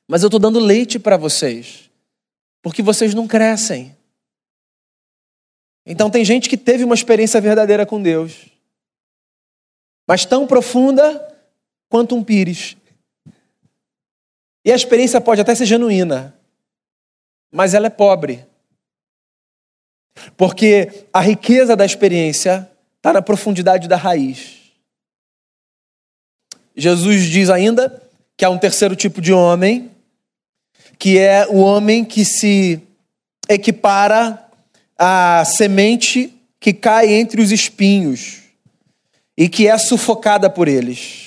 mas 0.07 0.23
eu 0.23 0.29
estou 0.29 0.41
dando 0.41 0.59
leite 0.59 0.99
para 0.99 1.17
vocês, 1.17 1.91
porque 2.63 2.83
vocês 2.83 3.15
não 3.15 3.27
crescem. 3.27 3.97
Então 5.87 6.11
tem 6.11 6.25
gente 6.25 6.49
que 6.49 6.57
teve 6.57 6.85
uma 6.85 6.95
experiência 6.95 7.41
verdadeira 7.41 7.87
com 7.87 8.01
Deus, 8.01 8.47
mas 10.07 10.25
tão 10.25 10.47
profunda 10.47 11.37
quanto 11.89 12.15
um 12.15 12.23
pires. 12.23 12.77
E 14.65 14.73
a 14.73 14.75
experiência 14.75 15.21
pode 15.21 15.41
até 15.41 15.55
ser 15.55 15.67
genuína, 15.67 16.35
mas 17.53 17.75
ela 17.75 17.87
é 17.87 17.91
pobre. 17.91 18.45
Porque 20.37 21.07
a 21.13 21.21
riqueza 21.21 21.77
da 21.77 21.85
experiência 21.85 22.71
está 22.97 23.13
na 23.13 23.21
profundidade 23.21 23.89
da 23.89 23.97
raiz. 23.97 24.63
Jesus 26.77 27.25
diz 27.25 27.51
ainda 27.51 28.03
que 28.37 28.45
há 28.45 28.51
um 28.51 28.59
terceiro 28.59 28.97
tipo 28.97 29.21
de 29.21 29.33
homem 29.33 29.91
que 30.99 31.19
é 31.19 31.47
o 31.47 31.57
homem 31.59 32.05
que 32.05 32.25
se 32.25 32.81
equipara 33.49 34.43
à 34.99 35.45
semente 35.45 36.33
que 36.59 36.73
cai 36.73 37.13
entre 37.13 37.43
os 37.43 37.53
espinhos 37.53 38.43
e 39.37 39.49
que 39.49 39.69
é 39.69 39.77
sufocada 39.77 40.49
por 40.49 40.69
eles. 40.69 41.24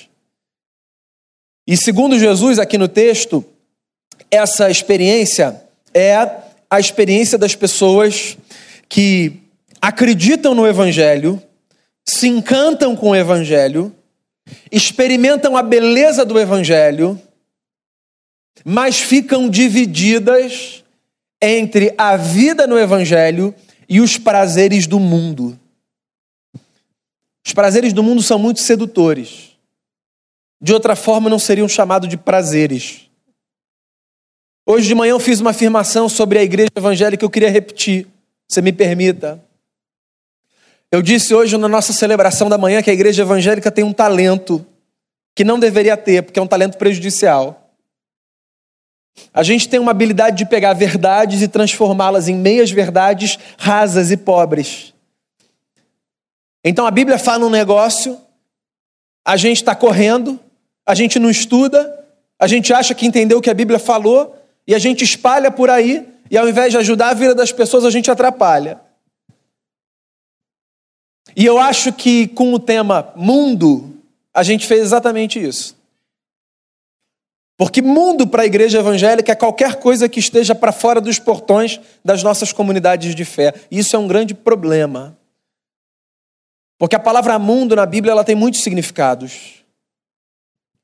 E 1.67 1.75
segundo 1.75 2.17
Jesus, 2.17 2.57
aqui 2.57 2.77
no 2.77 2.87
texto, 2.87 3.43
essa 4.31 4.71
experiência 4.71 5.61
é 5.93 6.15
a 6.69 6.79
experiência 6.79 7.37
das 7.37 7.53
pessoas 7.53 8.37
que 8.89 9.33
acreditam 9.81 10.55
no 10.55 10.65
Evangelho, 10.65 11.41
se 12.07 12.27
encantam 12.27 12.95
com 12.95 13.09
o 13.09 13.15
Evangelho, 13.15 13.93
experimentam 14.71 15.57
a 15.57 15.61
beleza 15.61 16.23
do 16.23 16.39
Evangelho 16.39 17.21
mas 18.69 18.99
ficam 18.99 19.49
divididas 19.49 20.83
entre 21.41 21.93
a 21.97 22.17
vida 22.17 22.67
no 22.67 22.77
Evangelho 22.77 23.55
e 23.87 24.01
os 24.01 24.17
prazeres 24.17 24.85
do 24.87 24.99
mundo. 24.99 25.57
Os 27.45 27.53
prazeres 27.53 27.93
do 27.93 28.03
mundo 28.03 28.21
são 28.21 28.37
muito 28.37 28.59
sedutores. 28.59 29.56
De 30.59 30.73
outra 30.73 30.95
forma, 30.95 31.29
não 31.29 31.39
seriam 31.39 31.67
chamados 31.67 32.09
de 32.09 32.17
prazeres. 32.17 33.09
Hoje 34.65 34.87
de 34.87 34.95
manhã 34.95 35.11
eu 35.11 35.19
fiz 35.19 35.39
uma 35.39 35.51
afirmação 35.51 36.09
sobre 36.09 36.39
a 36.39 36.43
igreja 36.43 36.69
evangélica 36.75 37.19
que 37.19 37.25
eu 37.25 37.29
queria 37.29 37.49
repetir. 37.49 38.07
Você 38.47 38.61
me 38.61 38.73
permita. 38.73 39.41
Eu 40.91 41.01
disse 41.01 41.33
hoje 41.33 41.57
na 41.57 41.67
nossa 41.67 41.93
celebração 41.93 42.49
da 42.49 42.57
manhã 42.57 42.81
que 42.81 42.89
a 42.89 42.93
igreja 42.93 43.21
evangélica 43.21 43.71
tem 43.71 43.83
um 43.83 43.93
talento 43.93 44.65
que 45.35 45.43
não 45.43 45.59
deveria 45.59 45.95
ter, 45.95 46.23
porque 46.23 46.39
é 46.39 46.41
um 46.41 46.47
talento 46.47 46.77
prejudicial. 46.77 47.71
A 49.33 49.43
gente 49.43 49.69
tem 49.69 49.79
uma 49.79 49.91
habilidade 49.91 50.37
de 50.37 50.45
pegar 50.45 50.73
verdades 50.73 51.41
e 51.41 51.47
transformá-las 51.47 52.27
em 52.27 52.35
meias 52.35 52.71
verdades 52.71 53.37
rasas 53.57 54.11
e 54.11 54.17
pobres. 54.17 54.93
Então 56.63 56.85
a 56.85 56.91
Bíblia 56.91 57.17
fala 57.17 57.45
um 57.45 57.49
negócio, 57.49 58.19
a 59.25 59.37
gente 59.37 59.57
está 59.57 59.75
correndo, 59.75 60.39
a 60.87 60.95
gente 60.95 61.19
não 61.19 61.29
estuda, 61.29 62.05
a 62.39 62.47
gente 62.47 62.73
acha 62.73 62.95
que 62.95 63.05
entendeu 63.05 63.39
o 63.39 63.41
que 63.41 63.49
a 63.49 63.53
Bíblia 63.53 63.77
falou 63.77 64.33
e 64.65 64.73
a 64.73 64.79
gente 64.79 65.03
espalha 65.03 65.51
por 65.51 65.69
aí 65.69 66.07
e 66.31 66.37
ao 66.37 66.47
invés 66.47 66.71
de 66.71 66.77
ajudar 66.77 67.09
a 67.09 67.13
vida 67.13 67.35
das 67.35 67.51
pessoas, 67.51 67.83
a 67.83 67.89
gente 67.89 68.09
atrapalha. 68.09 68.79
E 71.35 71.45
eu 71.45 71.59
acho 71.59 71.91
que 71.91 72.27
com 72.29 72.53
o 72.53 72.59
tema 72.59 73.11
mundo, 73.17 73.97
a 74.33 74.43
gente 74.43 74.65
fez 74.65 74.81
exatamente 74.81 75.41
isso. 75.41 75.75
Porque 77.57 77.81
mundo 77.81 78.25
para 78.25 78.43
a 78.43 78.45
igreja 78.45 78.79
evangélica 78.79 79.31
é 79.31 79.35
qualquer 79.35 79.75
coisa 79.79 80.07
que 80.07 80.19
esteja 80.19 80.55
para 80.55 80.71
fora 80.71 81.01
dos 81.01 81.19
portões 81.19 81.81
das 82.05 82.23
nossas 82.23 82.53
comunidades 82.53 83.13
de 83.13 83.25
fé. 83.25 83.53
E 83.69 83.79
isso 83.79 83.95
é 83.95 83.99
um 83.99 84.07
grande 84.07 84.33
problema. 84.33 85.17
Porque 86.77 86.95
a 86.95 86.99
palavra 86.99 87.37
mundo 87.37 87.75
na 87.75 87.85
Bíblia 87.85 88.11
ela 88.11 88.23
tem 88.23 88.35
muitos 88.35 88.61
significados. 88.61 89.56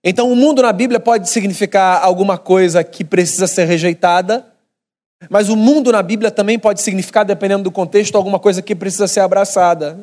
Então, 0.04 0.32
o 0.32 0.36
mundo 0.36 0.62
na 0.62 0.74
Bíblia 0.74 1.00
pode 1.00 1.30
significar 1.30 2.04
alguma 2.04 2.38
coisa 2.38 2.84
que 2.84 3.06
precisa 3.06 3.48
ser 3.48 3.66
rejeitada, 3.66 4.46
mas 5.30 5.48
o 5.48 5.56
mundo 5.56 5.92
na 5.92 6.04
Bíblia 6.04 6.30
também 6.30 6.60
pode 6.60 6.82
significar, 6.82 7.24
dependendo 7.24 7.64
do 7.64 7.72
contexto, 7.72 8.16
alguma 8.16 8.38
coisa 8.38 8.62
que 8.62 8.76
precisa 8.76 9.08
ser 9.08 9.22
abraçada. 9.22 9.98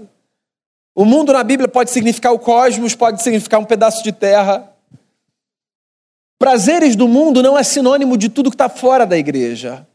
O 0.94 1.04
mundo 1.04 1.32
na 1.32 1.44
Bíblia 1.44 1.68
pode 1.68 1.90
significar 1.90 2.32
o 2.32 2.38
cosmos, 2.38 2.94
pode 2.94 3.22
significar 3.22 3.60
um 3.60 3.64
pedaço 3.64 4.02
de 4.02 4.12
terra. 4.12 4.72
Prazeres 6.38 6.96
do 6.96 7.06
mundo 7.06 7.42
não 7.42 7.58
é 7.58 7.62
sinônimo 7.62 8.16
de 8.16 8.30
tudo 8.30 8.50
que 8.50 8.54
está 8.54 8.70
fora 8.70 9.06
da 9.06 9.18
igreja. 9.18 9.86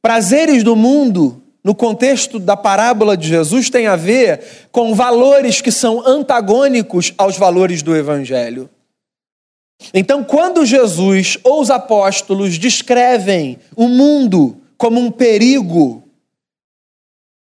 Prazeres 0.00 0.62
do 0.62 0.76
mundo 0.76 1.43
no 1.64 1.74
contexto 1.74 2.38
da 2.38 2.58
parábola 2.58 3.16
de 3.16 3.26
Jesus, 3.26 3.70
tem 3.70 3.86
a 3.86 3.96
ver 3.96 4.68
com 4.70 4.94
valores 4.94 5.62
que 5.62 5.72
são 5.72 6.06
antagônicos 6.06 7.14
aos 7.16 7.38
valores 7.38 7.82
do 7.82 7.96
Evangelho. 7.96 8.68
Então, 9.94 10.22
quando 10.22 10.66
Jesus 10.66 11.38
ou 11.42 11.62
os 11.62 11.70
apóstolos 11.70 12.58
descrevem 12.58 13.58
o 13.74 13.88
mundo 13.88 14.60
como 14.76 15.00
um 15.00 15.10
perigo, 15.10 16.02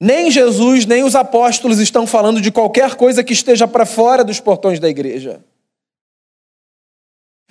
nem 0.00 0.30
Jesus 0.30 0.86
nem 0.86 1.04
os 1.04 1.14
apóstolos 1.14 1.78
estão 1.78 2.06
falando 2.06 2.40
de 2.40 2.50
qualquer 2.50 2.94
coisa 2.94 3.22
que 3.22 3.34
esteja 3.34 3.68
para 3.68 3.84
fora 3.84 4.24
dos 4.24 4.40
portões 4.40 4.80
da 4.80 4.88
igreja. 4.88 5.44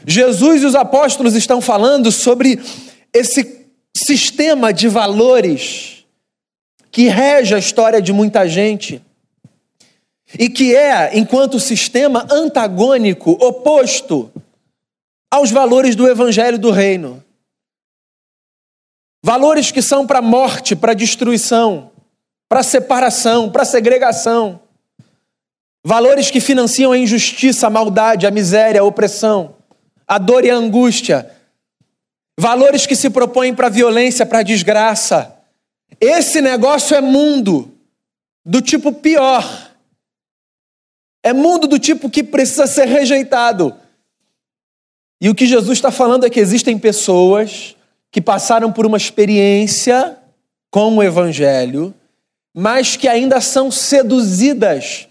Jesus 0.05 0.63
e 0.63 0.65
os 0.65 0.75
apóstolos 0.75 1.36
estão 1.36 1.62
falando 1.62 2.12
sobre 2.12 2.60
esse 3.13 3.67
sistema 3.95 4.74
de 4.74 4.88
valores 4.88 5.94
que 6.95 7.09
rege 7.09 7.53
a 7.53 7.57
história 7.57 8.01
de 8.01 8.13
muita 8.13 8.47
gente 8.47 9.03
e 10.39 10.47
que 10.47 10.73
é, 10.73 11.17
enquanto 11.17 11.59
sistema 11.59 12.25
antagônico, 12.31 13.31
oposto 13.31 14.31
aos 15.29 15.51
valores 15.51 15.93
do 15.93 16.08
evangelho 16.08 16.58
do 16.58 16.71
reino. 16.71 17.21
Valores 19.21 19.71
que 19.71 19.81
são 19.81 20.08
para 20.08 20.21
morte, 20.21 20.73
para 20.73 20.93
destruição, 20.93 21.91
para 22.47 22.63
separação, 22.63 23.51
para 23.51 23.65
segregação. 23.65 24.62
Valores 25.84 26.31
que 26.31 26.39
financiam 26.39 26.93
a 26.93 26.97
injustiça, 26.97 27.67
a 27.67 27.69
maldade, 27.69 28.25
a 28.25 28.31
miséria, 28.31 28.79
a 28.79 28.86
opressão, 28.86 29.58
a 30.08 30.17
dor 30.17 30.45
e 30.45 30.49
a 30.49 30.55
angústia. 30.55 31.29
Valores 32.39 32.88
que 32.88 32.95
se 32.95 33.10
propõem 33.10 33.53
para 33.53 33.67
a 33.67 33.69
violência, 33.69 34.25
para 34.25 34.39
a 34.39 34.43
desgraça 34.43 35.35
esse 35.99 36.41
negócio 36.41 36.95
é 36.95 37.01
mundo 37.01 37.71
do 38.45 38.62
tipo 38.62 38.91
pior. 38.91 39.71
É 41.23 41.34
mundo 41.34 41.67
do 41.67 41.79
tipo 41.79 42.10
que 42.10 42.23
precisa 42.23 42.67
ser 42.67 42.86
rejeitado. 42.86 43.75
E 45.19 45.29
o 45.29 45.36
que 45.36 45.47
Jesus 45.47 45.77
está 45.77 45.91
falando 45.91 46.25
é 46.25 46.29
que 46.29 46.39
existem 46.39 46.77
pessoas 46.77 47.75
que 48.12 48.21
passaram 48.21 48.71
por 48.71 48.86
uma 48.86 48.97
experiência 48.97 50.17
com 50.69 50.95
o 50.95 51.03
Evangelho, 51.03 51.93
mas 52.53 52.95
que 52.95 53.08
ainda 53.08 53.41
são 53.41 53.71
seduzidas 53.71 55.08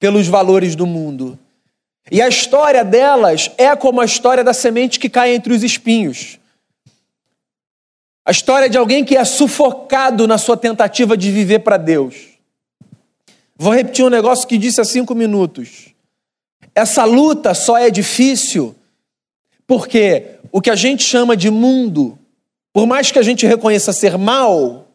pelos 0.00 0.26
valores 0.26 0.74
do 0.74 0.86
mundo. 0.86 1.38
E 2.10 2.20
a 2.20 2.28
história 2.28 2.84
delas 2.84 3.50
é 3.58 3.74
como 3.76 4.00
a 4.00 4.04
história 4.04 4.42
da 4.42 4.52
semente 4.52 4.98
que 4.98 5.08
cai 5.08 5.34
entre 5.34 5.52
os 5.52 5.62
espinhos. 5.62 6.39
A 8.30 8.32
história 8.32 8.70
de 8.70 8.78
alguém 8.78 9.04
que 9.04 9.16
é 9.16 9.24
sufocado 9.24 10.24
na 10.24 10.38
sua 10.38 10.56
tentativa 10.56 11.16
de 11.16 11.32
viver 11.32 11.58
para 11.58 11.76
Deus. 11.76 12.38
Vou 13.56 13.74
repetir 13.74 14.04
um 14.04 14.08
negócio 14.08 14.46
que 14.46 14.56
disse 14.56 14.80
há 14.80 14.84
cinco 14.84 15.16
minutos. 15.16 15.88
Essa 16.72 17.04
luta 17.04 17.54
só 17.54 17.76
é 17.76 17.90
difícil 17.90 18.76
porque 19.66 20.38
o 20.52 20.60
que 20.60 20.70
a 20.70 20.76
gente 20.76 21.02
chama 21.02 21.36
de 21.36 21.50
mundo, 21.50 22.16
por 22.72 22.86
mais 22.86 23.10
que 23.10 23.18
a 23.18 23.22
gente 23.22 23.48
reconheça 23.48 23.92
ser 23.92 24.16
mal, 24.16 24.86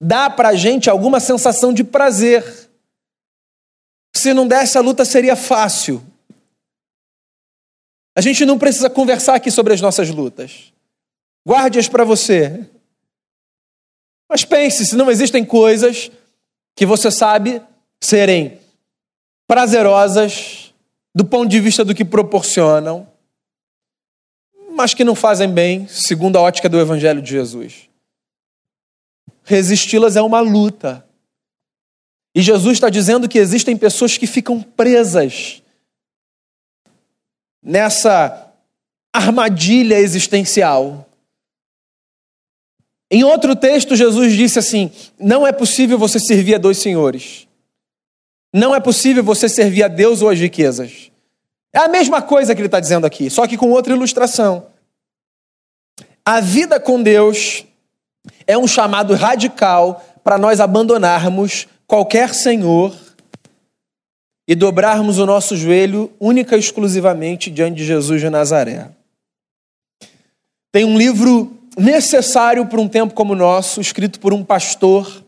dá 0.00 0.28
para 0.28 0.48
a 0.48 0.56
gente 0.56 0.90
alguma 0.90 1.20
sensação 1.20 1.72
de 1.72 1.84
prazer. 1.84 2.44
Se 4.16 4.34
não 4.34 4.48
desse, 4.48 4.76
a 4.76 4.80
luta 4.80 5.04
seria 5.04 5.36
fácil. 5.36 6.02
A 8.16 8.20
gente 8.20 8.44
não 8.44 8.58
precisa 8.58 8.90
conversar 8.90 9.36
aqui 9.36 9.48
sobre 9.48 9.74
as 9.74 9.80
nossas 9.80 10.10
lutas. 10.10 10.69
Guarde-as 11.46 11.88
para 11.88 12.04
você. 12.04 12.68
Mas 14.28 14.44
pense, 14.44 14.86
se 14.86 14.96
não 14.96 15.10
existem 15.10 15.44
coisas 15.44 16.10
que 16.76 16.86
você 16.86 17.10
sabe 17.10 17.62
serem 18.02 18.60
prazerosas 19.46 20.72
do 21.14 21.24
ponto 21.24 21.48
de 21.48 21.60
vista 21.60 21.84
do 21.84 21.94
que 21.94 22.04
proporcionam, 22.04 23.08
mas 24.70 24.94
que 24.94 25.04
não 25.04 25.14
fazem 25.14 25.52
bem, 25.52 25.88
segundo 25.88 26.36
a 26.36 26.40
ótica 26.40 26.68
do 26.68 26.78
Evangelho 26.78 27.20
de 27.20 27.30
Jesus. 27.30 27.88
Resisti-las 29.42 30.14
é 30.14 30.22
uma 30.22 30.40
luta. 30.40 31.04
E 32.34 32.40
Jesus 32.40 32.74
está 32.74 32.88
dizendo 32.88 33.28
que 33.28 33.38
existem 33.38 33.76
pessoas 33.76 34.16
que 34.16 34.26
ficam 34.26 34.62
presas 34.62 35.62
nessa 37.60 38.52
armadilha 39.12 39.98
existencial. 39.98 41.09
Em 43.10 43.24
outro 43.24 43.56
texto, 43.56 43.96
Jesus 43.96 44.34
disse 44.34 44.58
assim: 44.58 44.90
Não 45.18 45.46
é 45.46 45.52
possível 45.52 45.98
você 45.98 46.20
servir 46.20 46.54
a 46.54 46.58
dois 46.58 46.78
senhores. 46.78 47.48
Não 48.54 48.74
é 48.74 48.80
possível 48.80 49.22
você 49.22 49.48
servir 49.48 49.82
a 49.82 49.88
Deus 49.88 50.22
ou 50.22 50.28
as 50.28 50.38
riquezas. 50.38 51.10
É 51.72 51.78
a 51.78 51.88
mesma 51.88 52.20
coisa 52.20 52.54
que 52.54 52.60
ele 52.60 52.66
está 52.66 52.80
dizendo 52.80 53.06
aqui, 53.06 53.30
só 53.30 53.46
que 53.46 53.56
com 53.56 53.70
outra 53.70 53.92
ilustração. 53.92 54.66
A 56.24 56.40
vida 56.40 56.78
com 56.78 57.02
Deus 57.02 57.64
é 58.46 58.58
um 58.58 58.66
chamado 58.66 59.14
radical 59.14 60.04
para 60.22 60.36
nós 60.36 60.60
abandonarmos 60.60 61.66
qualquer 61.86 62.34
senhor 62.34 62.94
e 64.46 64.54
dobrarmos 64.54 65.18
o 65.18 65.26
nosso 65.26 65.56
joelho 65.56 66.12
única 66.18 66.56
e 66.56 66.60
exclusivamente 66.60 67.50
diante 67.50 67.76
de 67.76 67.84
Jesus 67.84 68.20
de 68.20 68.28
Nazaré. 68.28 68.90
Tem 70.72 70.84
um 70.84 70.98
livro 70.98 71.59
necessário 71.80 72.66
para 72.66 72.80
um 72.80 72.86
tempo 72.86 73.14
como 73.14 73.32
o 73.32 73.36
nosso, 73.36 73.80
escrito 73.80 74.20
por 74.20 74.34
um 74.34 74.44
pastor 74.44 75.24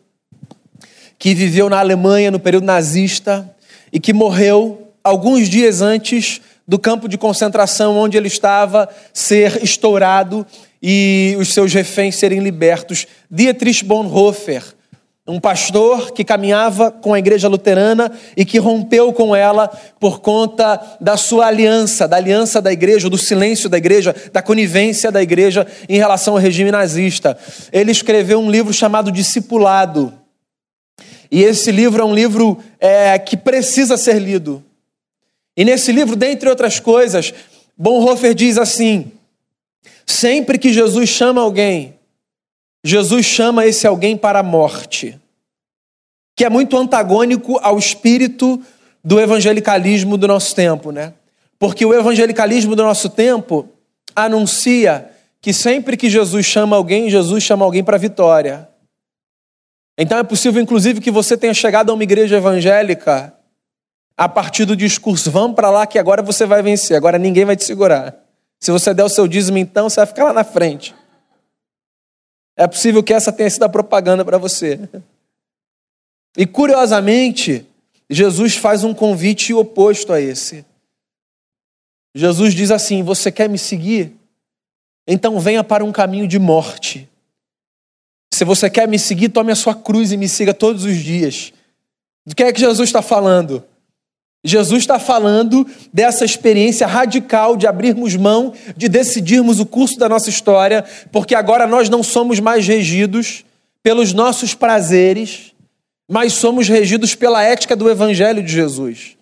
que 1.18 1.34
viveu 1.34 1.70
na 1.70 1.78
Alemanha 1.78 2.30
no 2.30 2.38
período 2.38 2.64
nazista 2.64 3.48
e 3.92 3.98
que 3.98 4.12
morreu 4.12 4.92
alguns 5.02 5.48
dias 5.48 5.80
antes 5.80 6.40
do 6.68 6.78
campo 6.78 7.08
de 7.08 7.16
concentração 7.16 7.96
onde 7.96 8.16
ele 8.16 8.28
estava 8.28 8.88
ser 9.12 9.62
estourado 9.62 10.46
e 10.82 11.34
os 11.38 11.54
seus 11.54 11.72
reféns 11.72 12.16
serem 12.16 12.40
libertos. 12.40 13.06
Dietrich 13.30 13.84
Bonhoeffer, 13.84 14.62
um 15.26 15.38
pastor 15.38 16.10
que 16.12 16.24
caminhava 16.24 16.90
com 16.90 17.14
a 17.14 17.18
igreja 17.18 17.46
luterana 17.46 18.10
e 18.36 18.44
que 18.44 18.58
rompeu 18.58 19.12
com 19.12 19.36
ela 19.36 19.68
por 20.00 20.20
conta 20.20 20.80
da 21.00 21.16
sua 21.16 21.46
aliança, 21.46 22.08
da 22.08 22.16
aliança 22.16 22.60
da 22.60 22.72
igreja, 22.72 23.08
do 23.08 23.16
silêncio 23.16 23.68
da 23.68 23.78
igreja, 23.78 24.14
da 24.32 24.42
conivência 24.42 25.12
da 25.12 25.22
igreja 25.22 25.64
em 25.88 25.96
relação 25.96 26.34
ao 26.34 26.40
regime 26.40 26.72
nazista. 26.72 27.38
Ele 27.72 27.92
escreveu 27.92 28.40
um 28.40 28.50
livro 28.50 28.72
chamado 28.72 29.12
Discipulado. 29.12 30.12
E 31.30 31.42
esse 31.44 31.70
livro 31.70 32.02
é 32.02 32.04
um 32.04 32.14
livro 32.14 32.58
é, 32.80 33.16
que 33.18 33.36
precisa 33.36 33.96
ser 33.96 34.18
lido. 34.18 34.62
E 35.56 35.64
nesse 35.64 35.92
livro, 35.92 36.16
dentre 36.16 36.48
outras 36.48 36.80
coisas, 36.80 37.32
Bonhoeffer 37.78 38.34
diz 38.34 38.58
assim: 38.58 39.12
sempre 40.04 40.58
que 40.58 40.72
Jesus 40.72 41.08
chama 41.08 41.40
alguém 41.40 41.94
Jesus 42.84 43.24
chama 43.24 43.64
esse 43.64 43.86
alguém 43.86 44.16
para 44.16 44.40
a 44.40 44.42
morte, 44.42 45.18
que 46.36 46.44
é 46.44 46.50
muito 46.50 46.76
antagônico 46.76 47.58
ao 47.62 47.78
espírito 47.78 48.60
do 49.04 49.20
evangelicalismo 49.20 50.16
do 50.16 50.26
nosso 50.26 50.54
tempo, 50.54 50.90
né? 50.90 51.14
Porque 51.58 51.86
o 51.86 51.94
evangelicalismo 51.94 52.74
do 52.74 52.82
nosso 52.82 53.08
tempo 53.08 53.68
anuncia 54.16 55.10
que 55.40 55.52
sempre 55.52 55.96
que 55.96 56.10
Jesus 56.10 56.44
chama 56.44 56.76
alguém, 56.76 57.10
Jesus 57.10 57.42
chama 57.42 57.64
alguém 57.64 57.84
para 57.84 57.96
a 57.96 58.00
vitória. 58.00 58.68
Então 59.98 60.18
é 60.18 60.22
possível, 60.22 60.60
inclusive, 60.60 61.00
que 61.00 61.10
você 61.10 61.36
tenha 61.36 61.54
chegado 61.54 61.90
a 61.90 61.94
uma 61.94 62.02
igreja 62.02 62.36
evangélica 62.36 63.34
a 64.16 64.28
partir 64.28 64.64
do 64.64 64.76
discurso: 64.76 65.30
vamos 65.30 65.54
para 65.54 65.70
lá 65.70 65.86
que 65.86 65.98
agora 65.98 66.22
você 66.22 66.46
vai 66.46 66.62
vencer, 66.62 66.96
agora 66.96 67.18
ninguém 67.18 67.44
vai 67.44 67.56
te 67.56 67.64
segurar. 67.64 68.16
Se 68.60 68.70
você 68.70 68.94
der 68.94 69.04
o 69.04 69.08
seu 69.08 69.26
dízimo, 69.26 69.58
então 69.58 69.88
você 69.88 69.96
vai 69.96 70.06
ficar 70.06 70.24
lá 70.24 70.32
na 70.32 70.44
frente. 70.44 70.94
É 72.56 72.66
possível 72.66 73.02
que 73.02 73.12
essa 73.12 73.32
tenha 73.32 73.48
sido 73.48 73.64
a 73.64 73.68
propaganda 73.68 74.24
para 74.24 74.38
você. 74.38 74.78
E 76.36 76.46
curiosamente, 76.46 77.66
Jesus 78.08 78.56
faz 78.56 78.84
um 78.84 78.94
convite 78.94 79.52
oposto 79.54 80.12
a 80.12 80.20
esse. 80.20 80.64
Jesus 82.14 82.54
diz 82.54 82.70
assim: 82.70 83.02
Você 83.02 83.32
quer 83.32 83.48
me 83.48 83.58
seguir? 83.58 84.14
Então 85.06 85.40
venha 85.40 85.64
para 85.64 85.84
um 85.84 85.92
caminho 85.92 86.28
de 86.28 86.38
morte. 86.38 87.08
Se 88.32 88.44
você 88.44 88.70
quer 88.70 88.88
me 88.88 88.98
seguir, 88.98 89.28
tome 89.28 89.52
a 89.52 89.56
sua 89.56 89.74
cruz 89.74 90.12
e 90.12 90.16
me 90.16 90.28
siga 90.28 90.54
todos 90.54 90.84
os 90.84 90.96
dias. 90.96 91.52
Do 92.24 92.34
que 92.34 92.42
é 92.42 92.52
que 92.52 92.60
Jesus 92.60 92.88
está 92.88 93.02
falando? 93.02 93.64
Jesus 94.44 94.80
está 94.80 94.98
falando 94.98 95.64
dessa 95.92 96.24
experiência 96.24 96.86
radical 96.86 97.56
de 97.56 97.66
abrirmos 97.66 98.16
mão, 98.16 98.52
de 98.76 98.88
decidirmos 98.88 99.60
o 99.60 99.66
curso 99.66 99.96
da 99.98 100.08
nossa 100.08 100.28
história, 100.28 100.84
porque 101.12 101.34
agora 101.34 101.66
nós 101.66 101.88
não 101.88 102.02
somos 102.02 102.40
mais 102.40 102.66
regidos 102.66 103.44
pelos 103.82 104.12
nossos 104.12 104.52
prazeres, 104.52 105.52
mas 106.10 106.32
somos 106.32 106.68
regidos 106.68 107.14
pela 107.14 107.42
ética 107.42 107.76
do 107.76 107.88
Evangelho 107.88 108.42
de 108.42 108.52
Jesus. 108.52 109.16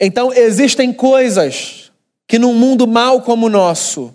Então, 0.00 0.32
existem 0.32 0.92
coisas 0.92 1.92
que 2.26 2.38
num 2.38 2.54
mundo 2.54 2.86
mau 2.86 3.22
como 3.22 3.46
o 3.46 3.50
nosso 3.50 4.14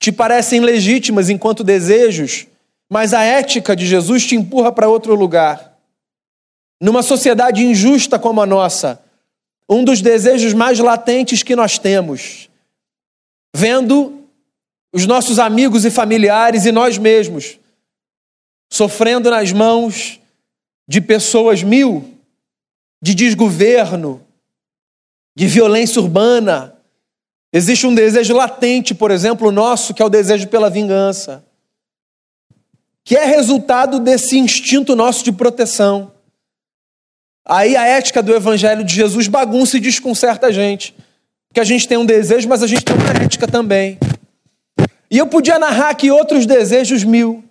te 0.00 0.10
parecem 0.10 0.60
legítimas 0.60 1.28
enquanto 1.28 1.62
desejos, 1.62 2.46
mas 2.88 3.12
a 3.12 3.22
ética 3.22 3.76
de 3.76 3.86
Jesus 3.86 4.26
te 4.26 4.34
empurra 4.34 4.72
para 4.72 4.88
outro 4.88 5.14
lugar. 5.14 5.69
Numa 6.80 7.02
sociedade 7.02 7.64
injusta 7.64 8.18
como 8.18 8.40
a 8.40 8.46
nossa, 8.46 9.02
um 9.68 9.84
dos 9.84 10.00
desejos 10.00 10.54
mais 10.54 10.78
latentes 10.78 11.42
que 11.42 11.54
nós 11.54 11.78
temos, 11.78 12.48
vendo 13.54 14.24
os 14.92 15.06
nossos 15.06 15.38
amigos 15.38 15.84
e 15.84 15.90
familiares 15.90 16.64
e 16.64 16.72
nós 16.72 16.98
mesmos 16.98 17.58
sofrendo 18.72 19.30
nas 19.30 19.52
mãos 19.52 20.20
de 20.88 21.00
pessoas 21.00 21.62
mil, 21.62 22.16
de 23.02 23.14
desgoverno, 23.14 24.24
de 25.36 25.46
violência 25.46 26.00
urbana. 26.00 26.76
Existe 27.52 27.86
um 27.86 27.94
desejo 27.94 28.34
latente, 28.34 28.94
por 28.94 29.10
exemplo, 29.10 29.50
nosso, 29.50 29.92
que 29.92 30.02
é 30.02 30.04
o 30.04 30.10
desejo 30.10 30.48
pela 30.48 30.70
vingança, 30.70 31.44
que 33.04 33.16
é 33.16 33.24
resultado 33.24 33.98
desse 33.98 34.38
instinto 34.38 34.94
nosso 34.94 35.24
de 35.24 35.32
proteção. 35.32 36.12
Aí 37.50 37.76
a 37.76 37.84
ética 37.84 38.22
do 38.22 38.32
evangelho 38.32 38.84
de 38.84 38.94
Jesus 38.94 39.26
bagunça 39.26 39.76
e 39.76 39.80
desconcerta 39.80 40.46
a 40.46 40.52
gente. 40.52 40.94
Que 41.52 41.58
a 41.58 41.64
gente 41.64 41.88
tem 41.88 41.98
um 41.98 42.06
desejo, 42.06 42.48
mas 42.48 42.62
a 42.62 42.66
gente 42.68 42.84
tem 42.84 42.94
uma 42.94 43.10
ética 43.24 43.48
também. 43.48 43.98
E 45.10 45.18
eu 45.18 45.26
podia 45.26 45.58
narrar 45.58 45.90
aqui 45.90 46.12
outros 46.12 46.46
desejos 46.46 47.02
mil. 47.02 47.42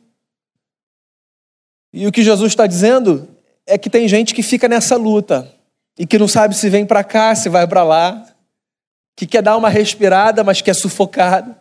E 1.92 2.08
o 2.08 2.14
que 2.14 2.24
Jesus 2.24 2.54
está 2.54 2.66
dizendo 2.66 3.28
é 3.68 3.78
que 3.78 3.90
tem 3.90 4.08
gente 4.08 4.34
que 4.34 4.42
fica 4.42 4.70
nessa 4.70 4.96
luta 4.96 5.54
e 5.98 6.08
que 6.08 6.18
não 6.18 6.30
sabe 6.30 6.56
se 6.56 6.70
vem 6.70 6.86
para 6.86 7.04
cá, 7.04 7.36
se 7.36 7.50
vai 7.50 7.68
para 7.68 7.84
lá, 7.84 8.26
que 9.18 9.28
quer 9.28 9.42
dar 9.42 9.58
uma 9.58 9.68
respirada, 9.68 10.46
mas 10.46 10.62
que 10.62 10.72
é 10.72 10.74
sufocado, 10.74 11.54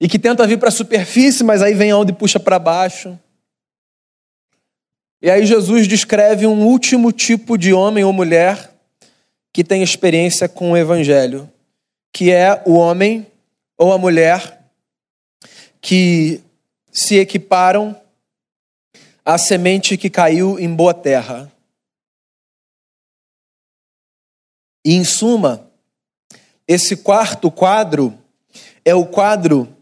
e 0.00 0.08
que 0.08 0.18
tenta 0.18 0.46
vir 0.46 0.58
para 0.58 0.70
a 0.70 0.72
superfície, 0.72 1.44
mas 1.44 1.60
aí 1.60 1.74
vem 1.74 1.90
a 1.90 1.98
onda 1.98 2.12
e 2.12 2.14
puxa 2.14 2.40
para 2.40 2.58
baixo. 2.58 3.18
E 5.26 5.28
aí 5.28 5.44
Jesus 5.44 5.88
descreve 5.88 6.46
um 6.46 6.64
último 6.64 7.10
tipo 7.10 7.58
de 7.58 7.72
homem 7.72 8.04
ou 8.04 8.12
mulher 8.12 8.72
que 9.52 9.64
tem 9.64 9.82
experiência 9.82 10.48
com 10.48 10.70
o 10.70 10.76
evangelho, 10.76 11.50
que 12.12 12.30
é 12.30 12.62
o 12.64 12.74
homem 12.74 13.26
ou 13.76 13.92
a 13.92 13.98
mulher 13.98 14.64
que 15.80 16.40
se 16.92 17.16
equiparam 17.16 18.00
à 19.24 19.36
semente 19.36 19.96
que 19.96 20.08
caiu 20.08 20.60
em 20.60 20.72
boa 20.72 20.94
terra. 20.94 21.50
E 24.84 24.94
em 24.94 25.02
suma, 25.02 25.68
esse 26.68 26.98
quarto 26.98 27.50
quadro 27.50 28.16
é 28.84 28.94
o 28.94 29.04
quadro 29.04 29.76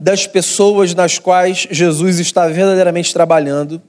das 0.00 0.26
pessoas 0.26 0.94
nas 0.94 1.18
quais 1.18 1.68
Jesus 1.70 2.18
está 2.18 2.48
verdadeiramente 2.48 3.12
trabalhando 3.12 3.82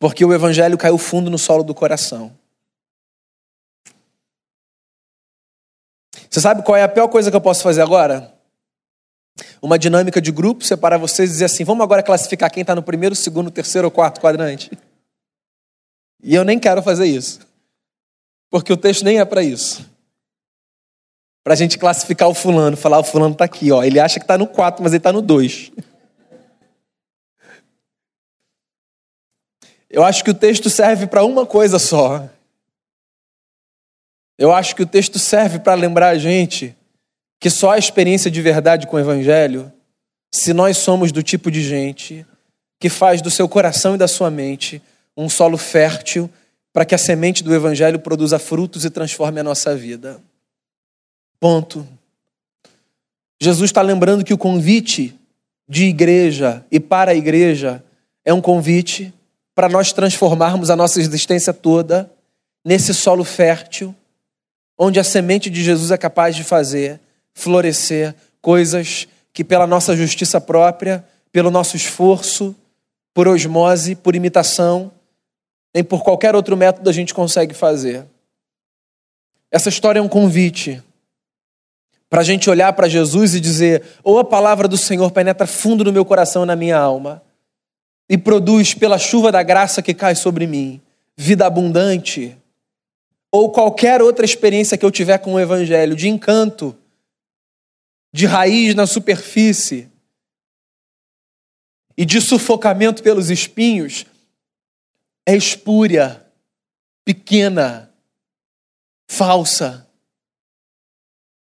porque 0.00 0.24
o 0.24 0.32
evangelho 0.32 0.78
caiu 0.78 0.96
fundo 0.96 1.30
no 1.30 1.38
solo 1.38 1.62
do 1.62 1.74
coração. 1.74 2.34
Você 6.28 6.40
sabe 6.40 6.62
qual 6.62 6.76
é 6.76 6.82
a 6.82 6.88
pior 6.88 7.06
coisa 7.08 7.30
que 7.30 7.36
eu 7.36 7.40
posso 7.40 7.62
fazer 7.62 7.82
agora? 7.82 8.34
Uma 9.60 9.78
dinâmica 9.78 10.20
de 10.20 10.32
grupo, 10.32 10.64
separar 10.64 10.96
vocês 10.96 11.28
e 11.28 11.32
dizer 11.34 11.44
assim: 11.44 11.64
vamos 11.64 11.84
agora 11.84 12.02
classificar 12.02 12.50
quem 12.50 12.62
está 12.62 12.74
no 12.74 12.82
primeiro, 12.82 13.14
segundo, 13.14 13.50
terceiro 13.50 13.86
ou 13.86 13.90
quarto 13.92 14.20
quadrante. 14.20 14.70
E 16.22 16.34
eu 16.34 16.44
nem 16.44 16.58
quero 16.58 16.82
fazer 16.82 17.06
isso. 17.06 17.40
Porque 18.50 18.72
o 18.72 18.76
texto 18.76 19.04
nem 19.04 19.20
é 19.20 19.24
para 19.24 19.42
isso. 19.42 19.88
Para 21.44 21.54
a 21.54 21.56
gente 21.56 21.78
classificar 21.78 22.28
o 22.28 22.34
fulano, 22.34 22.76
falar 22.76 22.98
o 22.98 23.04
fulano 23.04 23.32
está 23.32 23.44
aqui, 23.44 23.70
ó. 23.70 23.82
Ele 23.82 24.00
acha 24.00 24.18
que 24.18 24.24
está 24.24 24.38
no 24.38 24.46
4, 24.46 24.82
mas 24.82 24.92
ele 24.92 24.98
está 24.98 25.12
no 25.12 25.22
2. 25.22 25.72
Eu 29.90 30.04
acho 30.04 30.22
que 30.22 30.30
o 30.30 30.34
texto 30.34 30.70
serve 30.70 31.08
para 31.08 31.24
uma 31.24 31.44
coisa 31.44 31.78
só. 31.78 32.30
Eu 34.38 34.52
acho 34.52 34.76
que 34.76 34.82
o 34.82 34.86
texto 34.86 35.18
serve 35.18 35.58
para 35.58 35.74
lembrar 35.74 36.10
a 36.10 36.18
gente 36.18 36.76
que 37.40 37.50
só 37.50 37.72
a 37.72 37.78
experiência 37.78 38.30
de 38.30 38.40
verdade 38.40 38.86
com 38.86 38.96
o 38.96 39.00
Evangelho, 39.00 39.72
se 40.32 40.52
nós 40.52 40.76
somos 40.76 41.10
do 41.10 41.22
tipo 41.22 41.50
de 41.50 41.62
gente 41.62 42.24
que 42.78 42.88
faz 42.88 43.20
do 43.20 43.30
seu 43.30 43.48
coração 43.48 43.94
e 43.94 43.98
da 43.98 44.06
sua 44.06 44.30
mente 44.30 44.80
um 45.16 45.28
solo 45.28 45.58
fértil 45.58 46.30
para 46.72 46.84
que 46.84 46.94
a 46.94 46.98
semente 46.98 47.42
do 47.42 47.54
Evangelho 47.54 47.98
produza 47.98 48.38
frutos 48.38 48.84
e 48.84 48.90
transforme 48.90 49.40
a 49.40 49.44
nossa 49.44 49.74
vida. 49.74 50.20
Ponto. 51.40 51.86
Jesus 53.42 53.70
está 53.70 53.82
lembrando 53.82 54.24
que 54.24 54.34
o 54.34 54.38
convite 54.38 55.18
de 55.68 55.86
igreja 55.86 56.64
e 56.70 56.78
para 56.78 57.10
a 57.10 57.14
igreja 57.14 57.82
é 58.24 58.32
um 58.32 58.40
convite 58.40 59.12
para 59.60 59.68
nós 59.68 59.92
transformarmos 59.92 60.70
a 60.70 60.74
nossa 60.74 60.98
existência 60.98 61.52
toda 61.52 62.10
nesse 62.64 62.94
solo 62.94 63.24
fértil, 63.24 63.94
onde 64.78 64.98
a 64.98 65.04
semente 65.04 65.50
de 65.50 65.62
Jesus 65.62 65.90
é 65.90 65.98
capaz 65.98 66.34
de 66.34 66.42
fazer 66.42 66.98
florescer 67.34 68.14
coisas 68.40 69.06
que, 69.34 69.44
pela 69.44 69.66
nossa 69.66 69.94
justiça 69.94 70.40
própria, 70.40 71.04
pelo 71.30 71.50
nosso 71.50 71.76
esforço, 71.76 72.56
por 73.12 73.28
osmose, 73.28 73.94
por 73.94 74.16
imitação, 74.16 74.90
nem 75.74 75.84
por 75.84 76.02
qualquer 76.02 76.34
outro 76.34 76.56
método 76.56 76.88
a 76.88 76.92
gente 76.94 77.12
consegue 77.12 77.52
fazer. 77.52 78.06
Essa 79.50 79.68
história 79.68 79.98
é 79.98 80.02
um 80.02 80.08
convite 80.08 80.82
para 82.08 82.22
a 82.22 82.24
gente 82.24 82.48
olhar 82.48 82.72
para 82.72 82.88
Jesus 82.88 83.34
e 83.34 83.40
dizer: 83.40 83.82
ou 84.02 84.18
a 84.18 84.24
palavra 84.24 84.66
do 84.66 84.78
Senhor 84.78 85.10
penetra 85.10 85.46
fundo 85.46 85.84
no 85.84 85.92
meu 85.92 86.06
coração 86.06 86.44
e 86.44 86.46
na 86.46 86.56
minha 86.56 86.78
alma, 86.78 87.22
e 88.10 88.18
produz 88.18 88.74
pela 88.74 88.98
chuva 88.98 89.30
da 89.30 89.40
graça 89.40 89.80
que 89.80 89.94
cai 89.94 90.16
sobre 90.16 90.44
mim 90.44 90.82
vida 91.16 91.46
abundante, 91.46 92.36
ou 93.30 93.52
qualquer 93.52 94.02
outra 94.02 94.24
experiência 94.24 94.76
que 94.76 94.84
eu 94.84 94.90
tiver 94.90 95.18
com 95.18 95.34
o 95.34 95.38
Evangelho, 95.38 95.94
de 95.94 96.08
encanto, 96.08 96.76
de 98.10 98.26
raiz 98.26 98.74
na 98.74 98.86
superfície, 98.86 99.88
e 101.96 102.06
de 102.06 102.20
sufocamento 102.20 103.02
pelos 103.02 103.28
espinhos 103.28 104.06
é 105.26 105.36
espúria, 105.36 106.26
pequena, 107.04 107.92
falsa. 109.06 109.86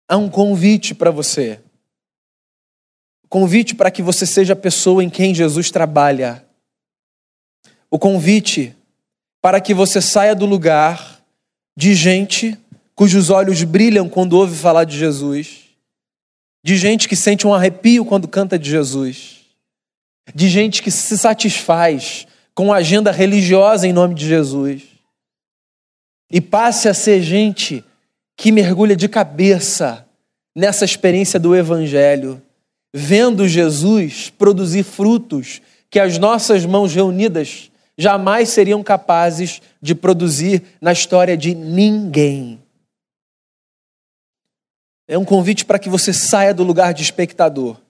Há 0.08 0.16
um 0.16 0.28
convite 0.28 0.92
para 0.96 1.12
você. 1.12 1.60
Convite 3.28 3.76
para 3.76 3.92
que 3.92 4.02
você 4.02 4.26
seja 4.26 4.54
a 4.54 4.56
pessoa 4.56 5.04
em 5.04 5.08
quem 5.08 5.32
Jesus 5.32 5.70
trabalha. 5.70 6.49
O 7.90 7.98
convite 7.98 8.76
para 9.42 9.60
que 9.60 9.74
você 9.74 10.00
saia 10.00 10.34
do 10.34 10.46
lugar 10.46 11.20
de 11.76 11.94
gente 11.94 12.56
cujos 12.94 13.30
olhos 13.30 13.62
brilham 13.64 14.08
quando 14.08 14.34
ouve 14.34 14.54
falar 14.54 14.84
de 14.84 14.96
Jesus, 14.96 15.64
de 16.62 16.76
gente 16.76 17.08
que 17.08 17.16
sente 17.16 17.46
um 17.46 17.54
arrepio 17.54 18.04
quando 18.04 18.28
canta 18.28 18.58
de 18.58 18.68
Jesus, 18.68 19.46
de 20.34 20.48
gente 20.48 20.82
que 20.82 20.90
se 20.90 21.16
satisfaz 21.16 22.26
com 22.54 22.70
a 22.70 22.76
agenda 22.76 23.10
religiosa 23.10 23.86
em 23.86 23.92
nome 23.92 24.14
de 24.14 24.28
Jesus, 24.28 24.82
e 26.30 26.40
passe 26.40 26.88
a 26.88 26.94
ser 26.94 27.22
gente 27.22 27.82
que 28.36 28.52
mergulha 28.52 28.94
de 28.94 29.08
cabeça 29.08 30.06
nessa 30.54 30.84
experiência 30.84 31.40
do 31.40 31.56
Evangelho, 31.56 32.40
vendo 32.92 33.48
Jesus 33.48 34.28
produzir 34.28 34.82
frutos 34.82 35.62
que 35.88 35.98
as 35.98 36.18
nossas 36.18 36.66
mãos 36.66 36.94
reunidas 36.94 37.69
jamais 37.96 38.48
seriam 38.48 38.82
capazes 38.82 39.60
de 39.80 39.94
produzir 39.94 40.62
na 40.80 40.92
história 40.92 41.36
de 41.36 41.54
ninguém. 41.54 42.62
É 45.06 45.18
um 45.18 45.24
convite 45.24 45.64
para 45.64 45.78
que 45.78 45.88
você 45.88 46.12
saia 46.12 46.54
do 46.54 46.62
lugar 46.62 46.94
de 46.94 47.02
espectador 47.02 47.80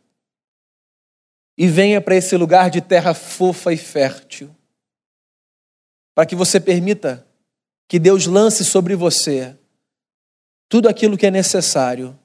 e 1.57 1.69
venha 1.69 2.01
para 2.01 2.17
esse 2.17 2.37
lugar 2.37 2.71
de 2.71 2.81
terra 2.81 3.13
fofa 3.13 3.73
e 3.73 3.77
fértil. 3.77 4.55
Para 6.15 6.25
que 6.25 6.35
você 6.35 6.59
permita 6.59 7.27
que 7.87 7.99
Deus 7.99 8.27
lance 8.27 8.65
sobre 8.65 8.97
você 8.97 9.57
tudo 10.69 10.89
aquilo 10.89 11.19
que 11.19 11.27
é 11.27 11.31
necessário 11.31 12.19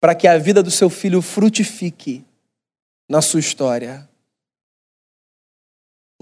para 0.00 0.14
que 0.14 0.26
a 0.26 0.36
vida 0.36 0.62
do 0.62 0.70
seu 0.70 0.90
filho 0.90 1.22
frutifique 1.22 2.24
na 3.08 3.22
sua 3.22 3.38
história. 3.38 4.08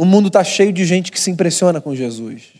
O 0.00 0.04
mundo 0.06 0.28
está 0.28 0.42
cheio 0.42 0.72
de 0.72 0.82
gente 0.86 1.12
que 1.12 1.20
se 1.20 1.30
impressiona 1.30 1.78
com 1.78 1.94
Jesus. 1.94 2.54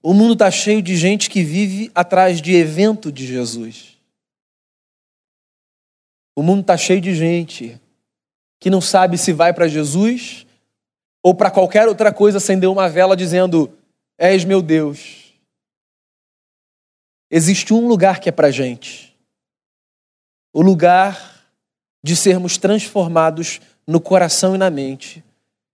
O 0.00 0.14
mundo 0.14 0.34
está 0.34 0.48
cheio 0.48 0.80
de 0.80 0.96
gente 0.96 1.28
que 1.28 1.42
vive 1.42 1.90
atrás 1.92 2.40
de 2.40 2.54
evento 2.54 3.10
de 3.10 3.26
Jesus. 3.26 3.98
O 6.36 6.42
mundo 6.44 6.60
está 6.60 6.76
cheio 6.76 7.00
de 7.00 7.12
gente 7.16 7.80
que 8.60 8.70
não 8.70 8.80
sabe 8.80 9.18
se 9.18 9.32
vai 9.32 9.52
para 9.52 9.66
Jesus 9.66 10.46
ou 11.20 11.34
para 11.34 11.50
qualquer 11.50 11.88
outra 11.88 12.14
coisa 12.14 12.38
acender 12.38 12.68
uma 12.68 12.88
vela 12.88 13.16
dizendo: 13.16 13.76
És 14.16 14.44
meu 14.44 14.62
Deus. 14.62 15.34
Existe 17.28 17.74
um 17.74 17.88
lugar 17.88 18.20
que 18.20 18.28
é 18.28 18.32
para 18.32 18.52
gente: 18.52 19.18
o 20.52 20.62
lugar 20.62 21.44
de 22.04 22.14
sermos 22.14 22.56
transformados 22.56 23.60
no 23.84 24.00
coração 24.00 24.54
e 24.54 24.58
na 24.58 24.70
mente 24.70 25.24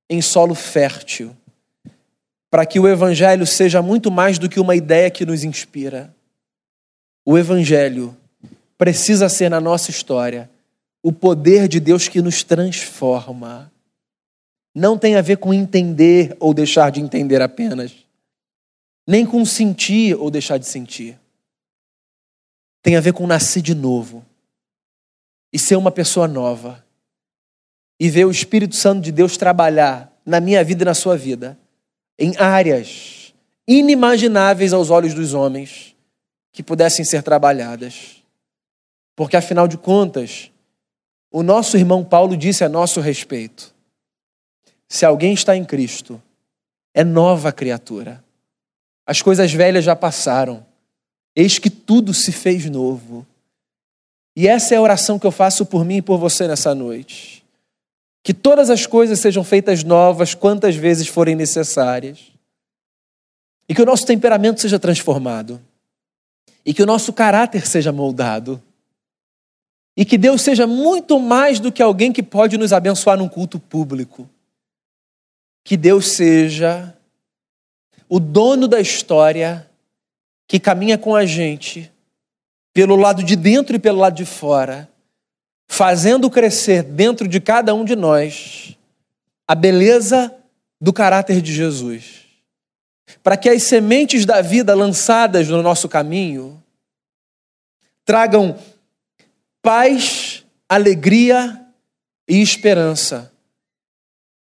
em 0.09 0.23
solo 0.23 0.55
fértil 0.55 1.37
para 2.51 2.65
que 2.65 2.81
o 2.81 2.89
Evangelho 2.89 3.47
seja 3.47 3.83
muito 3.83 4.11
mais 4.11 4.39
do 4.39 4.49
que 4.49 4.61
uma 4.61 4.75
ideia 4.75 5.11
que 5.11 5.27
nos 5.27 5.45
inspira. 5.45 6.15
O 7.25 7.37
Evangelho 7.37 8.17
precisa 8.77 9.29
ser 9.29 9.51
na 9.51 9.61
nossa 9.61 9.91
história 9.91 10.51
o 11.03 11.13
poder 11.13 11.69
de 11.69 11.79
Deus 11.79 12.09
que 12.09 12.23
nos 12.23 12.43
transforma. 12.43 13.71
Não 14.75 14.97
tem 14.97 15.17
a 15.17 15.23
ver 15.23 15.37
com 15.37 15.53
entender 15.53 16.37
ou 16.41 16.55
deixar 16.55 16.91
de 16.91 17.01
entender 17.01 17.43
apenas, 17.43 17.95
nem 19.07 19.27
com 19.27 19.45
sentir 19.45 20.15
ou 20.15 20.31
deixar 20.31 20.59
de 20.59 20.67
sentir. 20.67 21.19
Tem 22.83 22.97
a 22.97 23.01
ver 23.01 23.13
com 23.13 23.27
nascer 23.27 23.61
de 23.61 23.75
novo 23.75 24.25
e 25.53 25.59
ser 25.59 25.77
uma 25.77 25.91
pessoa 25.91 26.27
nova 26.27 26.85
e 27.99 28.09
ver 28.09 28.25
o 28.25 28.31
Espírito 28.31 28.77
Santo 28.77 29.01
de 29.01 29.11
Deus 29.11 29.37
trabalhar 29.37 30.13
na 30.25 30.41
minha 30.41 30.63
vida 30.63 30.83
e 30.83 30.85
na 30.85 30.95
sua 30.95 31.17
vida 31.17 31.59
em 32.19 32.37
áreas 32.37 33.35
inimagináveis 33.67 34.73
aos 34.73 34.91
olhos 34.91 35.15
dos 35.15 35.35
homens 35.35 35.95
que 36.53 36.63
pudessem 36.63 37.05
ser 37.05 37.23
trabalhadas. 37.23 38.23
Porque, 39.15 39.37
afinal 39.37 39.69
de 39.69 39.77
contas, 39.77 40.51
o 41.31 41.43
nosso 41.43 41.77
irmão 41.77 42.05
Paulo 42.05 42.37
disse 42.37 42.65
a 42.65 42.69
nosso 42.69 43.01
respeito: 43.01 43.75
se 44.89 45.05
alguém 45.05 45.33
está 45.35 45.55
em 45.57 45.65
Cristo, 45.65 46.21
é 46.95 47.05
nova 47.05 47.53
criatura. 47.53 48.25
As 49.07 49.23
coisas 49.23 49.53
velhas 49.53 49.85
já 49.85 49.95
passaram, 49.95 50.67
eis 51.35 51.59
que 51.59 51.71
tudo 51.71 52.13
se 52.13 52.33
fez 52.33 52.69
novo. 52.69 53.27
E 54.37 54.47
essa 54.47 54.75
é 54.75 54.79
a 54.79 54.83
oração 54.83 55.19
que 55.19 55.27
eu 55.27 55.33
faço 55.33 55.67
por 55.67 55.85
mim 55.85 55.97
e 55.97 56.03
por 56.03 56.19
você 56.19 56.47
nessa 56.47 56.75
noite. 56.75 57.45
Que 58.29 58.35
todas 58.35 58.69
as 58.69 58.87
coisas 58.87 59.21
sejam 59.21 59.43
feitas 59.43 59.83
novas 59.83 60.35
quantas 60.35 60.77
vezes 60.77 61.09
forem 61.09 61.35
necessárias. 61.35 62.31
E 63.67 63.75
que 63.75 63.81
o 63.81 63.87
nosso 63.87 64.05
temperamento 64.05 64.61
seja 64.61 64.79
transformado. 64.79 65.59
E 66.63 66.75
que 66.75 66.83
o 66.83 66.87
nosso 66.87 67.11
caráter 67.11 67.67
seja 67.67 67.91
moldado. 67.91 68.63
E 69.97 70.05
que 70.05 70.19
Deus 70.19 70.43
seja 70.43 70.67
muito 70.67 71.19
mais 71.19 71.59
do 71.59 71.73
que 71.73 71.83
alguém 71.83 72.13
que 72.13 72.23
pode 72.23 72.59
nos 72.59 72.71
abençoar 72.71 73.17
num 73.17 73.31
culto 73.31 73.59
público. 73.59 74.29
Que 75.65 75.75
Deus 75.75 76.09
seja 76.09 76.95
o 78.11 78.21
dono 78.21 78.69
da 78.69 78.79
história 78.79 79.67
que 80.47 80.61
caminha 80.61 80.99
com 80.99 81.17
a 81.17 81.25
gente 81.25 81.91
pelo 82.75 82.95
lado 82.95 83.23
de 83.23 83.35
dentro 83.35 83.75
e 83.75 83.79
pelo 83.79 84.01
lado 84.01 84.17
de 84.17 84.27
fora 84.27 84.87
fazendo 85.69 86.31
crescer 86.31 86.83
dentro 86.83 87.29
de 87.29 87.41
cada 87.41 87.75
um 87.75 87.85
de 87.85 87.95
nós 87.95 88.77
a 89.47 89.55
beleza 89.55 90.35
do 90.81 90.93
caráter 90.93 91.43
de 91.43 91.53
Jesus. 91.53 92.27
Para 93.23 93.37
que 93.37 93.49
as 93.49 93.63
sementes 93.63 94.25
da 94.25 94.41
vida 94.41 94.75
lançadas 94.75 95.49
no 95.49 95.63
nosso 95.63 95.89
caminho 95.89 96.63
tragam 98.05 98.59
paz, 99.63 100.45
alegria 100.69 101.67
e 102.27 102.41
esperança 102.41 103.33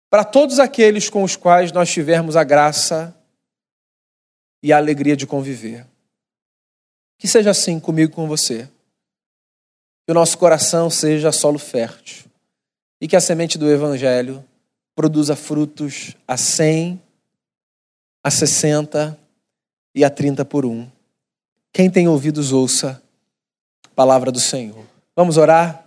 para 0.09 0.25
todos 0.25 0.59
aqueles 0.59 1.09
com 1.09 1.23
os 1.23 1.37
quais 1.37 1.71
nós 1.71 1.89
tivermos 1.89 2.35
a 2.35 2.43
graça 2.43 3.15
e 4.61 4.73
a 4.73 4.77
alegria 4.77 5.15
de 5.15 5.25
conviver. 5.25 5.87
Que 7.17 7.27
seja 7.29 7.51
assim 7.51 7.79
comigo 7.79 8.11
e 8.11 8.15
com 8.15 8.27
você 8.27 8.67
que 10.05 10.11
o 10.11 10.13
nosso 10.13 10.37
coração 10.37 10.89
seja 10.89 11.31
solo 11.31 11.59
fértil 11.59 12.25
e 12.99 13.07
que 13.07 13.15
a 13.15 13.21
semente 13.21 13.57
do 13.57 13.69
Evangelho 13.69 14.43
produza 14.95 15.35
frutos 15.35 16.15
a 16.27 16.37
100, 16.37 17.01
a 18.23 18.29
60 18.29 19.17
e 19.95 20.03
a 20.03 20.09
30 20.09 20.45
por 20.45 20.65
um. 20.65 20.87
Quem 21.73 21.89
tem 21.89 22.07
ouvidos, 22.07 22.51
ouça 22.51 23.01
a 23.85 23.89
palavra 23.95 24.31
do 24.31 24.39
Senhor. 24.39 24.85
Vamos 25.15 25.37
orar? 25.37 25.80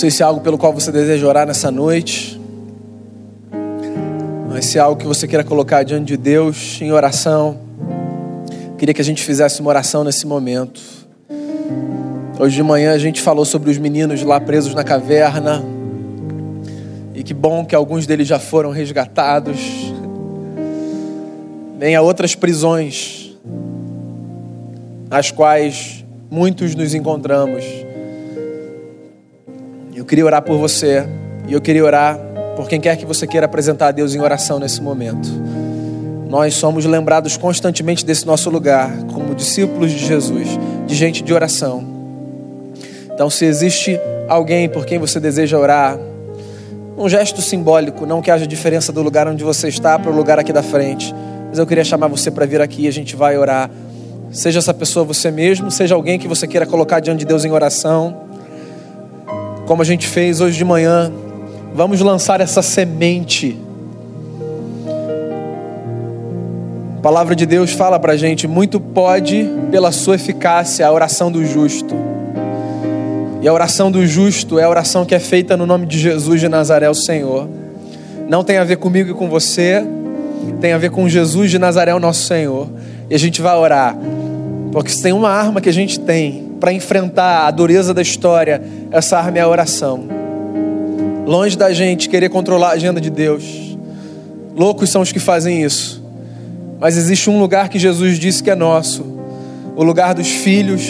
Sei 0.00 0.10
se 0.10 0.22
é 0.22 0.24
algo 0.24 0.40
pelo 0.40 0.56
qual 0.56 0.72
você 0.72 0.90
deseja 0.90 1.26
orar 1.26 1.46
nessa 1.46 1.70
noite, 1.70 2.40
mas 4.48 4.64
se 4.64 4.78
é 4.78 4.80
algo 4.80 4.98
que 4.98 5.06
você 5.06 5.28
queira 5.28 5.44
colocar 5.44 5.82
diante 5.82 6.06
de 6.06 6.16
Deus 6.16 6.78
em 6.80 6.90
oração, 6.90 7.58
queria 8.78 8.94
que 8.94 9.02
a 9.02 9.04
gente 9.04 9.22
fizesse 9.22 9.60
uma 9.60 9.68
oração 9.68 10.02
nesse 10.02 10.26
momento. 10.26 10.80
Hoje 12.38 12.56
de 12.56 12.62
manhã 12.62 12.94
a 12.94 12.98
gente 12.98 13.20
falou 13.20 13.44
sobre 13.44 13.70
os 13.70 13.76
meninos 13.76 14.22
lá 14.22 14.40
presos 14.40 14.74
na 14.74 14.82
caverna. 14.82 15.62
E 17.14 17.22
que 17.22 17.34
bom 17.34 17.62
que 17.62 17.74
alguns 17.74 18.06
deles 18.06 18.26
já 18.26 18.38
foram 18.38 18.70
resgatados. 18.70 19.58
Nem 21.78 21.98
outras 21.98 22.34
prisões 22.34 23.36
às 25.10 25.30
quais 25.30 26.06
muitos 26.30 26.74
nos 26.74 26.94
encontramos. 26.94 27.79
Queria 30.10 30.26
orar 30.26 30.42
por 30.42 30.58
você 30.58 31.06
e 31.46 31.52
eu 31.52 31.60
queria 31.60 31.84
orar 31.84 32.18
por 32.56 32.68
quem 32.68 32.80
quer 32.80 32.96
que 32.96 33.06
você 33.06 33.28
queira 33.28 33.46
apresentar 33.46 33.86
a 33.86 33.90
Deus 33.92 34.12
em 34.12 34.20
oração 34.20 34.58
nesse 34.58 34.82
momento. 34.82 35.28
Nós 36.28 36.54
somos 36.54 36.84
lembrados 36.84 37.36
constantemente 37.36 38.04
desse 38.04 38.26
nosso 38.26 38.50
lugar, 38.50 38.90
como 39.14 39.36
discípulos 39.36 39.92
de 39.92 40.04
Jesus, 40.04 40.48
de 40.84 40.96
gente 40.96 41.22
de 41.22 41.32
oração. 41.32 41.84
Então, 43.14 43.30
se 43.30 43.44
existe 43.44 44.00
alguém 44.28 44.68
por 44.68 44.84
quem 44.84 44.98
você 44.98 45.20
deseja 45.20 45.56
orar, 45.56 45.96
um 46.98 47.08
gesto 47.08 47.40
simbólico, 47.40 48.04
não 48.04 48.20
que 48.20 48.32
haja 48.32 48.48
diferença 48.48 48.90
do 48.90 49.02
lugar 49.02 49.28
onde 49.28 49.44
você 49.44 49.68
está 49.68 49.96
para 49.96 50.10
o 50.10 50.14
lugar 50.16 50.40
aqui 50.40 50.52
da 50.52 50.60
frente, 50.64 51.14
mas 51.48 51.56
eu 51.56 51.64
queria 51.68 51.84
chamar 51.84 52.08
você 52.08 52.32
para 52.32 52.44
vir 52.46 52.60
aqui 52.60 52.82
e 52.82 52.88
a 52.88 52.92
gente 52.92 53.14
vai 53.14 53.38
orar. 53.38 53.70
Seja 54.32 54.58
essa 54.58 54.74
pessoa 54.74 55.04
você 55.04 55.30
mesmo, 55.30 55.70
seja 55.70 55.94
alguém 55.94 56.18
que 56.18 56.26
você 56.26 56.48
queira 56.48 56.66
colocar 56.66 56.98
diante 56.98 57.20
de 57.20 57.26
Deus 57.26 57.44
em 57.44 57.52
oração, 57.52 58.28
como 59.70 59.82
a 59.82 59.84
gente 59.84 60.08
fez 60.08 60.40
hoje 60.40 60.58
de 60.58 60.64
manhã, 60.64 61.12
vamos 61.72 62.00
lançar 62.00 62.40
essa 62.40 62.60
semente 62.60 63.56
A 66.98 67.00
palavra 67.00 67.36
de 67.36 67.46
Deus 67.46 67.70
fala 67.70 67.96
para 67.96 68.14
a 68.14 68.16
gente: 68.16 68.48
muito 68.48 68.80
pode, 68.80 69.48
pela 69.70 69.92
sua 69.92 70.16
eficácia, 70.16 70.84
a 70.84 70.92
oração 70.92 71.30
do 71.30 71.44
justo. 71.46 71.94
E 73.40 73.46
a 73.46 73.52
oração 73.52 73.92
do 73.92 74.04
justo 74.04 74.58
é 74.58 74.64
a 74.64 74.68
oração 74.68 75.06
que 75.06 75.14
é 75.14 75.20
feita 75.20 75.56
no 75.56 75.64
nome 75.66 75.86
de 75.86 76.00
Jesus 76.00 76.40
de 76.40 76.48
Nazaré, 76.48 76.90
o 76.90 76.94
Senhor. 76.94 77.48
Não 78.28 78.42
tem 78.42 78.58
a 78.58 78.64
ver 78.64 78.76
comigo 78.76 79.12
e 79.12 79.14
com 79.14 79.28
você, 79.28 79.86
tem 80.60 80.72
a 80.72 80.78
ver 80.78 80.90
com 80.90 81.08
Jesus 81.08 81.48
de 81.48 81.60
Nazaré, 81.60 81.94
o 81.94 82.00
nosso 82.00 82.24
Senhor. 82.24 82.66
E 83.08 83.14
a 83.14 83.18
gente 83.18 83.40
vai 83.40 83.56
orar, 83.56 83.96
porque 84.72 84.90
se 84.90 85.00
tem 85.00 85.12
uma 85.12 85.30
arma 85.30 85.60
que 85.60 85.68
a 85.68 85.72
gente 85.72 86.00
tem 86.00 86.49
para 86.60 86.72
enfrentar 86.72 87.46
a 87.46 87.50
dureza 87.50 87.94
da 87.94 88.02
história, 88.02 88.62
essa 88.92 89.18
arma 89.18 89.38
é 89.38 89.40
a 89.40 89.48
oração. 89.48 90.04
Longe 91.26 91.56
da 91.56 91.72
gente 91.72 92.08
querer 92.08 92.28
controlar 92.28 92.68
a 92.68 92.72
agenda 92.72 93.00
de 93.00 93.08
Deus. 93.08 93.76
Loucos 94.54 94.90
são 94.90 95.00
os 95.00 95.10
que 95.10 95.18
fazem 95.18 95.62
isso. 95.62 96.04
Mas 96.78 96.98
existe 96.98 97.30
um 97.30 97.40
lugar 97.40 97.70
que 97.70 97.78
Jesus 97.78 98.18
disse 98.18 98.42
que 98.42 98.50
é 98.50 98.54
nosso, 98.54 99.04
o 99.74 99.82
lugar 99.82 100.14
dos 100.14 100.28
filhos 100.28 100.82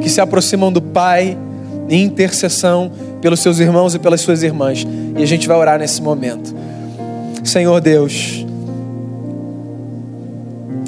que 0.00 0.08
se 0.08 0.20
aproximam 0.20 0.72
do 0.72 0.80
Pai 0.80 1.36
em 1.88 2.02
intercessão 2.02 2.90
pelos 3.20 3.40
seus 3.40 3.58
irmãos 3.58 3.94
e 3.94 3.98
pelas 3.98 4.22
suas 4.22 4.42
irmãs. 4.42 4.86
E 5.16 5.22
a 5.22 5.26
gente 5.26 5.46
vai 5.46 5.56
orar 5.56 5.78
nesse 5.78 6.00
momento. 6.00 6.54
Senhor 7.42 7.78
Deus, 7.80 8.46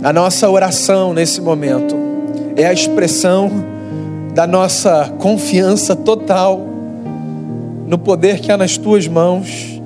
a 0.02 0.12
nossa 0.12 0.48
oração 0.48 1.12
nesse 1.12 1.40
momento 1.40 1.94
é 2.56 2.66
a 2.66 2.72
expressão 2.72 3.75
da 4.36 4.46
nossa 4.46 5.10
confiança 5.18 5.96
total 5.96 6.60
no 7.86 7.96
poder 7.96 8.38
que 8.38 8.52
há 8.52 8.56
nas 8.58 8.76
tuas 8.76 9.08
mãos 9.08 9.80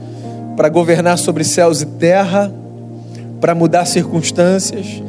para 0.56 0.68
governar 0.68 1.18
sobre 1.18 1.44
céus 1.44 1.82
e 1.82 1.86
terra 1.86 2.52
para 3.40 3.54
mudar 3.54 3.84
circunstâncias, 3.84 5.00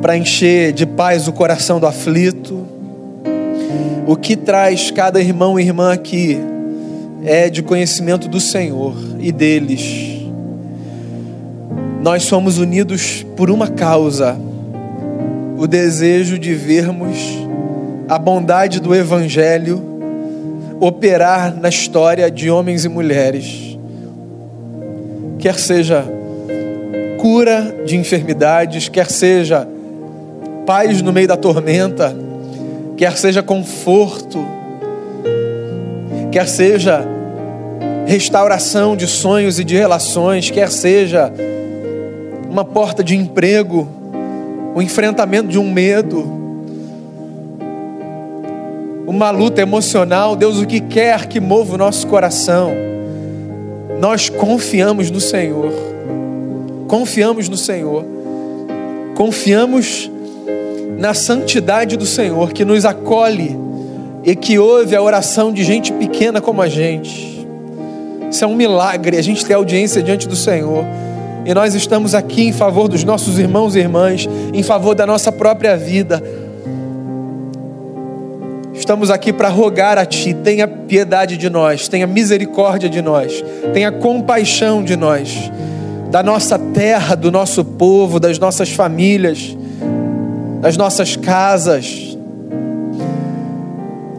para 0.00 0.16
encher 0.16 0.72
de 0.72 0.86
paz 0.86 1.26
o 1.26 1.32
coração 1.32 1.80
do 1.80 1.88
aflito. 1.88 2.64
O 4.06 4.14
que 4.14 4.36
traz 4.36 4.92
cada 4.92 5.20
irmão 5.20 5.58
e 5.58 5.64
irmã 5.64 5.92
aqui 5.92 6.38
é 7.24 7.50
de 7.50 7.64
conhecimento 7.64 8.28
do 8.28 8.38
Senhor 8.38 8.94
e 9.18 9.32
deles. 9.32 10.22
Nós 12.00 12.22
somos 12.22 12.58
unidos 12.58 13.26
por 13.36 13.50
uma 13.50 13.66
causa, 13.66 14.38
o 15.58 15.66
desejo 15.66 16.38
de 16.38 16.54
vermos 16.54 17.47
a 18.08 18.18
bondade 18.18 18.80
do 18.80 18.94
Evangelho 18.94 19.82
operar 20.80 21.54
na 21.54 21.68
história 21.68 22.30
de 22.30 22.50
homens 22.50 22.84
e 22.86 22.88
mulheres, 22.88 23.78
quer 25.38 25.58
seja 25.58 26.04
cura 27.20 27.82
de 27.84 27.96
enfermidades, 27.96 28.88
quer 28.88 29.10
seja 29.10 29.68
paz 30.64 31.02
no 31.02 31.12
meio 31.12 31.28
da 31.28 31.36
tormenta, 31.36 32.16
quer 32.96 33.16
seja 33.18 33.42
conforto, 33.42 34.42
quer 36.30 36.48
seja 36.48 37.04
restauração 38.06 38.96
de 38.96 39.06
sonhos 39.06 39.58
e 39.58 39.64
de 39.64 39.76
relações, 39.76 40.50
quer 40.50 40.70
seja 40.70 41.30
uma 42.48 42.64
porta 42.64 43.04
de 43.04 43.14
emprego, 43.14 43.86
o 44.74 44.80
enfrentamento 44.80 45.48
de 45.48 45.58
um 45.58 45.70
medo, 45.70 46.37
uma 49.08 49.30
luta 49.30 49.60
emocional, 49.60 50.36
Deus, 50.36 50.58
o 50.58 50.66
que 50.66 50.78
quer 50.78 51.26
que 51.26 51.40
mova 51.40 51.74
o 51.74 51.78
nosso 51.78 52.06
coração, 52.06 52.72
nós 53.98 54.28
confiamos 54.28 55.10
no 55.10 55.20
Senhor 55.20 55.88
confiamos 56.88 57.48
no 57.48 57.56
Senhor, 57.56 58.04
confiamos 59.14 60.10
na 60.98 61.12
santidade 61.12 61.96
do 61.96 62.06
Senhor 62.06 62.52
que 62.52 62.64
nos 62.64 62.84
acolhe 62.84 63.56
e 64.24 64.34
que 64.34 64.58
ouve 64.58 64.96
a 64.96 65.02
oração 65.02 65.52
de 65.52 65.62
gente 65.62 65.92
pequena 65.92 66.40
como 66.40 66.62
a 66.62 66.68
gente. 66.68 67.46
Isso 68.30 68.42
é 68.42 68.46
um 68.46 68.56
milagre, 68.56 69.16
a 69.16 69.22
gente 69.22 69.44
ter 69.44 69.54
audiência 69.54 70.02
diante 70.02 70.26
do 70.26 70.34
Senhor. 70.34 70.84
E 71.44 71.54
nós 71.54 71.74
estamos 71.74 72.14
aqui 72.14 72.48
em 72.48 72.52
favor 72.52 72.88
dos 72.88 73.04
nossos 73.04 73.38
irmãos 73.38 73.76
e 73.76 73.78
irmãs, 73.78 74.28
em 74.52 74.62
favor 74.62 74.94
da 74.94 75.06
nossa 75.06 75.30
própria 75.30 75.76
vida. 75.76 76.22
Estamos 78.78 79.10
aqui 79.10 79.32
para 79.32 79.48
rogar 79.48 79.98
a 79.98 80.06
Ti, 80.06 80.32
tenha 80.32 80.68
piedade 80.68 81.36
de 81.36 81.50
nós, 81.50 81.88
tenha 81.88 82.06
misericórdia 82.06 82.88
de 82.88 83.02
nós, 83.02 83.44
tenha 83.74 83.90
compaixão 83.90 84.84
de 84.84 84.96
nós 84.96 85.50
da 86.10 86.22
nossa 86.22 86.58
terra, 86.58 87.14
do 87.14 87.30
nosso 87.30 87.64
povo, 87.64 88.18
das 88.18 88.38
nossas 88.38 88.70
famílias, 88.70 89.56
das 90.60 90.76
nossas 90.76 91.16
casas. 91.16 92.16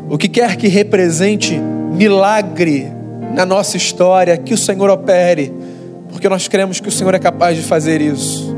O 0.10 0.18
que 0.18 0.28
quer 0.28 0.56
que 0.56 0.68
represente 0.68 1.56
milagre 1.94 2.92
na 3.34 3.46
nossa 3.46 3.78
história, 3.78 4.38
que 4.38 4.54
o 4.54 4.58
Senhor 4.58 4.90
opere, 4.90 5.54
porque 6.12 6.28
nós 6.28 6.48
cremos 6.48 6.80
que 6.80 6.90
o 6.90 6.92
Senhor 6.92 7.16
é 7.16 7.20
capaz 7.20 7.56
de 7.56 7.64
fazer 7.64 8.02
isso. 8.02 8.56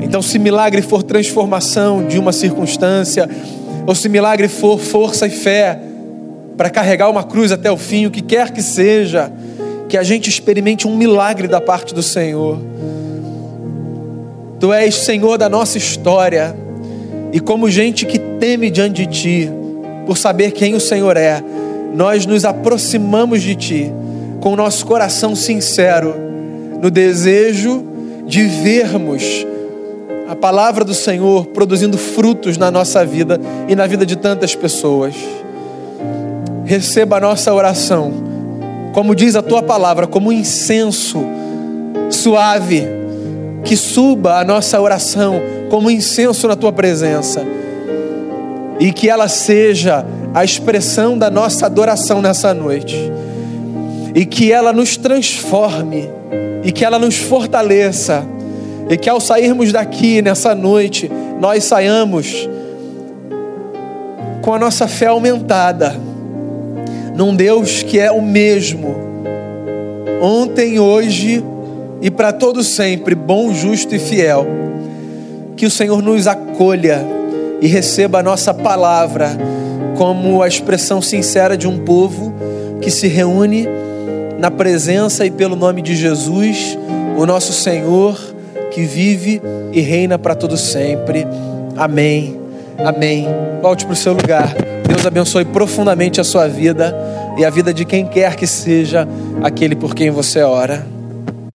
Então, 0.00 0.22
se 0.22 0.38
milagre 0.38 0.80
for 0.80 1.02
transformação 1.02 2.06
de 2.06 2.18
uma 2.18 2.32
circunstância, 2.32 3.28
ou 3.86 3.94
se 3.94 4.08
milagre 4.08 4.48
for 4.48 4.78
força 4.78 5.26
e 5.26 5.30
fé 5.30 5.78
para 6.56 6.70
carregar 6.70 7.10
uma 7.10 7.24
cruz 7.24 7.52
até 7.52 7.70
o 7.70 7.76
fim, 7.76 8.06
o 8.06 8.10
que 8.10 8.22
quer 8.22 8.50
que 8.50 8.62
seja, 8.62 9.30
que 9.88 9.96
a 9.96 10.02
gente 10.02 10.28
experimente 10.28 10.86
um 10.86 10.96
milagre 10.96 11.48
da 11.48 11.60
parte 11.60 11.94
do 11.94 12.02
Senhor. 12.02 12.58
Tu 14.60 14.72
és 14.72 14.94
Senhor 14.94 15.36
da 15.36 15.48
nossa 15.48 15.76
história, 15.76 16.56
e 17.32 17.40
como 17.40 17.68
gente 17.68 18.06
que 18.06 18.18
teme 18.18 18.70
diante 18.70 19.04
de 19.04 19.12
Ti, 19.12 19.50
por 20.06 20.16
saber 20.16 20.52
quem 20.52 20.74
o 20.74 20.80
Senhor 20.80 21.16
é, 21.16 21.42
nós 21.94 22.24
nos 22.24 22.44
aproximamos 22.44 23.42
de 23.42 23.54
Ti 23.54 23.92
com 24.40 24.52
o 24.52 24.56
nosso 24.56 24.86
coração 24.86 25.34
sincero, 25.34 26.14
no 26.80 26.90
desejo 26.90 27.84
de 28.26 28.42
vermos 28.42 29.46
a 30.26 30.34
palavra 30.34 30.84
do 30.84 30.94
Senhor 30.94 31.46
produzindo 31.46 31.98
frutos 31.98 32.56
na 32.56 32.70
nossa 32.70 33.04
vida 33.04 33.40
e 33.68 33.76
na 33.76 33.86
vida 33.86 34.06
de 34.06 34.16
tantas 34.16 34.54
pessoas. 34.54 35.14
Receba 36.64 37.18
a 37.18 37.20
nossa 37.20 37.52
oração. 37.52 38.12
Como 38.94 39.14
diz 39.14 39.36
a 39.36 39.42
tua 39.42 39.62
palavra, 39.62 40.06
como 40.06 40.30
um 40.30 40.32
incenso 40.32 41.24
suave, 42.10 42.86
que 43.64 43.76
suba 43.76 44.38
a 44.38 44.44
nossa 44.44 44.80
oração 44.80 45.40
como 45.68 45.88
um 45.88 45.90
incenso 45.90 46.46
na 46.46 46.54
tua 46.54 46.72
presença, 46.72 47.42
e 48.78 48.92
que 48.92 49.08
ela 49.08 49.28
seja 49.28 50.06
a 50.32 50.44
expressão 50.44 51.18
da 51.18 51.30
nossa 51.30 51.66
adoração 51.66 52.22
nessa 52.22 52.54
noite, 52.54 52.96
e 54.14 54.24
que 54.24 54.52
ela 54.52 54.72
nos 54.72 54.96
transforme, 54.96 56.08
e 56.62 56.70
que 56.70 56.84
ela 56.84 56.98
nos 56.98 57.16
fortaleça, 57.16 58.24
e 58.88 58.96
que 58.96 59.08
ao 59.08 59.20
sairmos 59.20 59.72
daqui 59.72 60.20
nessa 60.20 60.54
noite, 60.54 61.10
nós 61.40 61.64
saiamos 61.64 62.48
com 64.42 64.52
a 64.52 64.58
nossa 64.58 64.86
fé 64.86 65.06
aumentada 65.06 65.96
num 67.14 67.34
Deus 67.34 67.82
que 67.82 67.98
é 67.98 68.10
o 68.10 68.20
mesmo, 68.20 68.94
ontem, 70.20 70.78
hoje 70.78 71.42
e 72.02 72.10
para 72.10 72.32
todo 72.32 72.62
sempre, 72.62 73.14
bom, 73.14 73.54
justo 73.54 73.94
e 73.94 73.98
fiel. 73.98 74.46
Que 75.56 75.64
o 75.64 75.70
Senhor 75.70 76.02
nos 76.02 76.26
acolha 76.26 77.02
e 77.60 77.68
receba 77.68 78.18
a 78.18 78.22
nossa 78.22 78.52
palavra 78.52 79.30
como 79.96 80.42
a 80.42 80.48
expressão 80.48 81.00
sincera 81.00 81.56
de 81.56 81.68
um 81.68 81.78
povo 81.78 82.34
que 82.80 82.90
se 82.90 83.06
reúne 83.06 83.66
na 84.38 84.50
presença 84.50 85.24
e 85.24 85.30
pelo 85.30 85.54
nome 85.54 85.80
de 85.80 85.94
Jesus, 85.94 86.76
o 87.16 87.24
nosso 87.24 87.52
Senhor, 87.52 88.33
que 88.74 88.82
vive 88.82 89.40
e 89.72 89.80
reina 89.80 90.18
para 90.18 90.34
todo 90.34 90.56
sempre. 90.56 91.26
Amém 91.76 92.44
Amém. 92.78 93.26
Volte 93.62 93.84
para 93.84 93.92
o 93.92 93.96
seu 93.96 94.12
lugar. 94.12 94.54
Deus 94.86 95.06
abençoe 95.06 95.44
profundamente 95.44 96.20
a 96.20 96.24
sua 96.24 96.48
vida 96.48 96.94
e 97.38 97.44
a 97.44 97.50
vida 97.50 97.72
de 97.72 97.84
quem 97.84 98.06
quer 98.06 98.36
que 98.36 98.46
seja 98.46 99.06
aquele 99.42 99.74
por 99.76 99.94
quem 99.94 100.10
você 100.10 100.42
ora. 100.42 100.93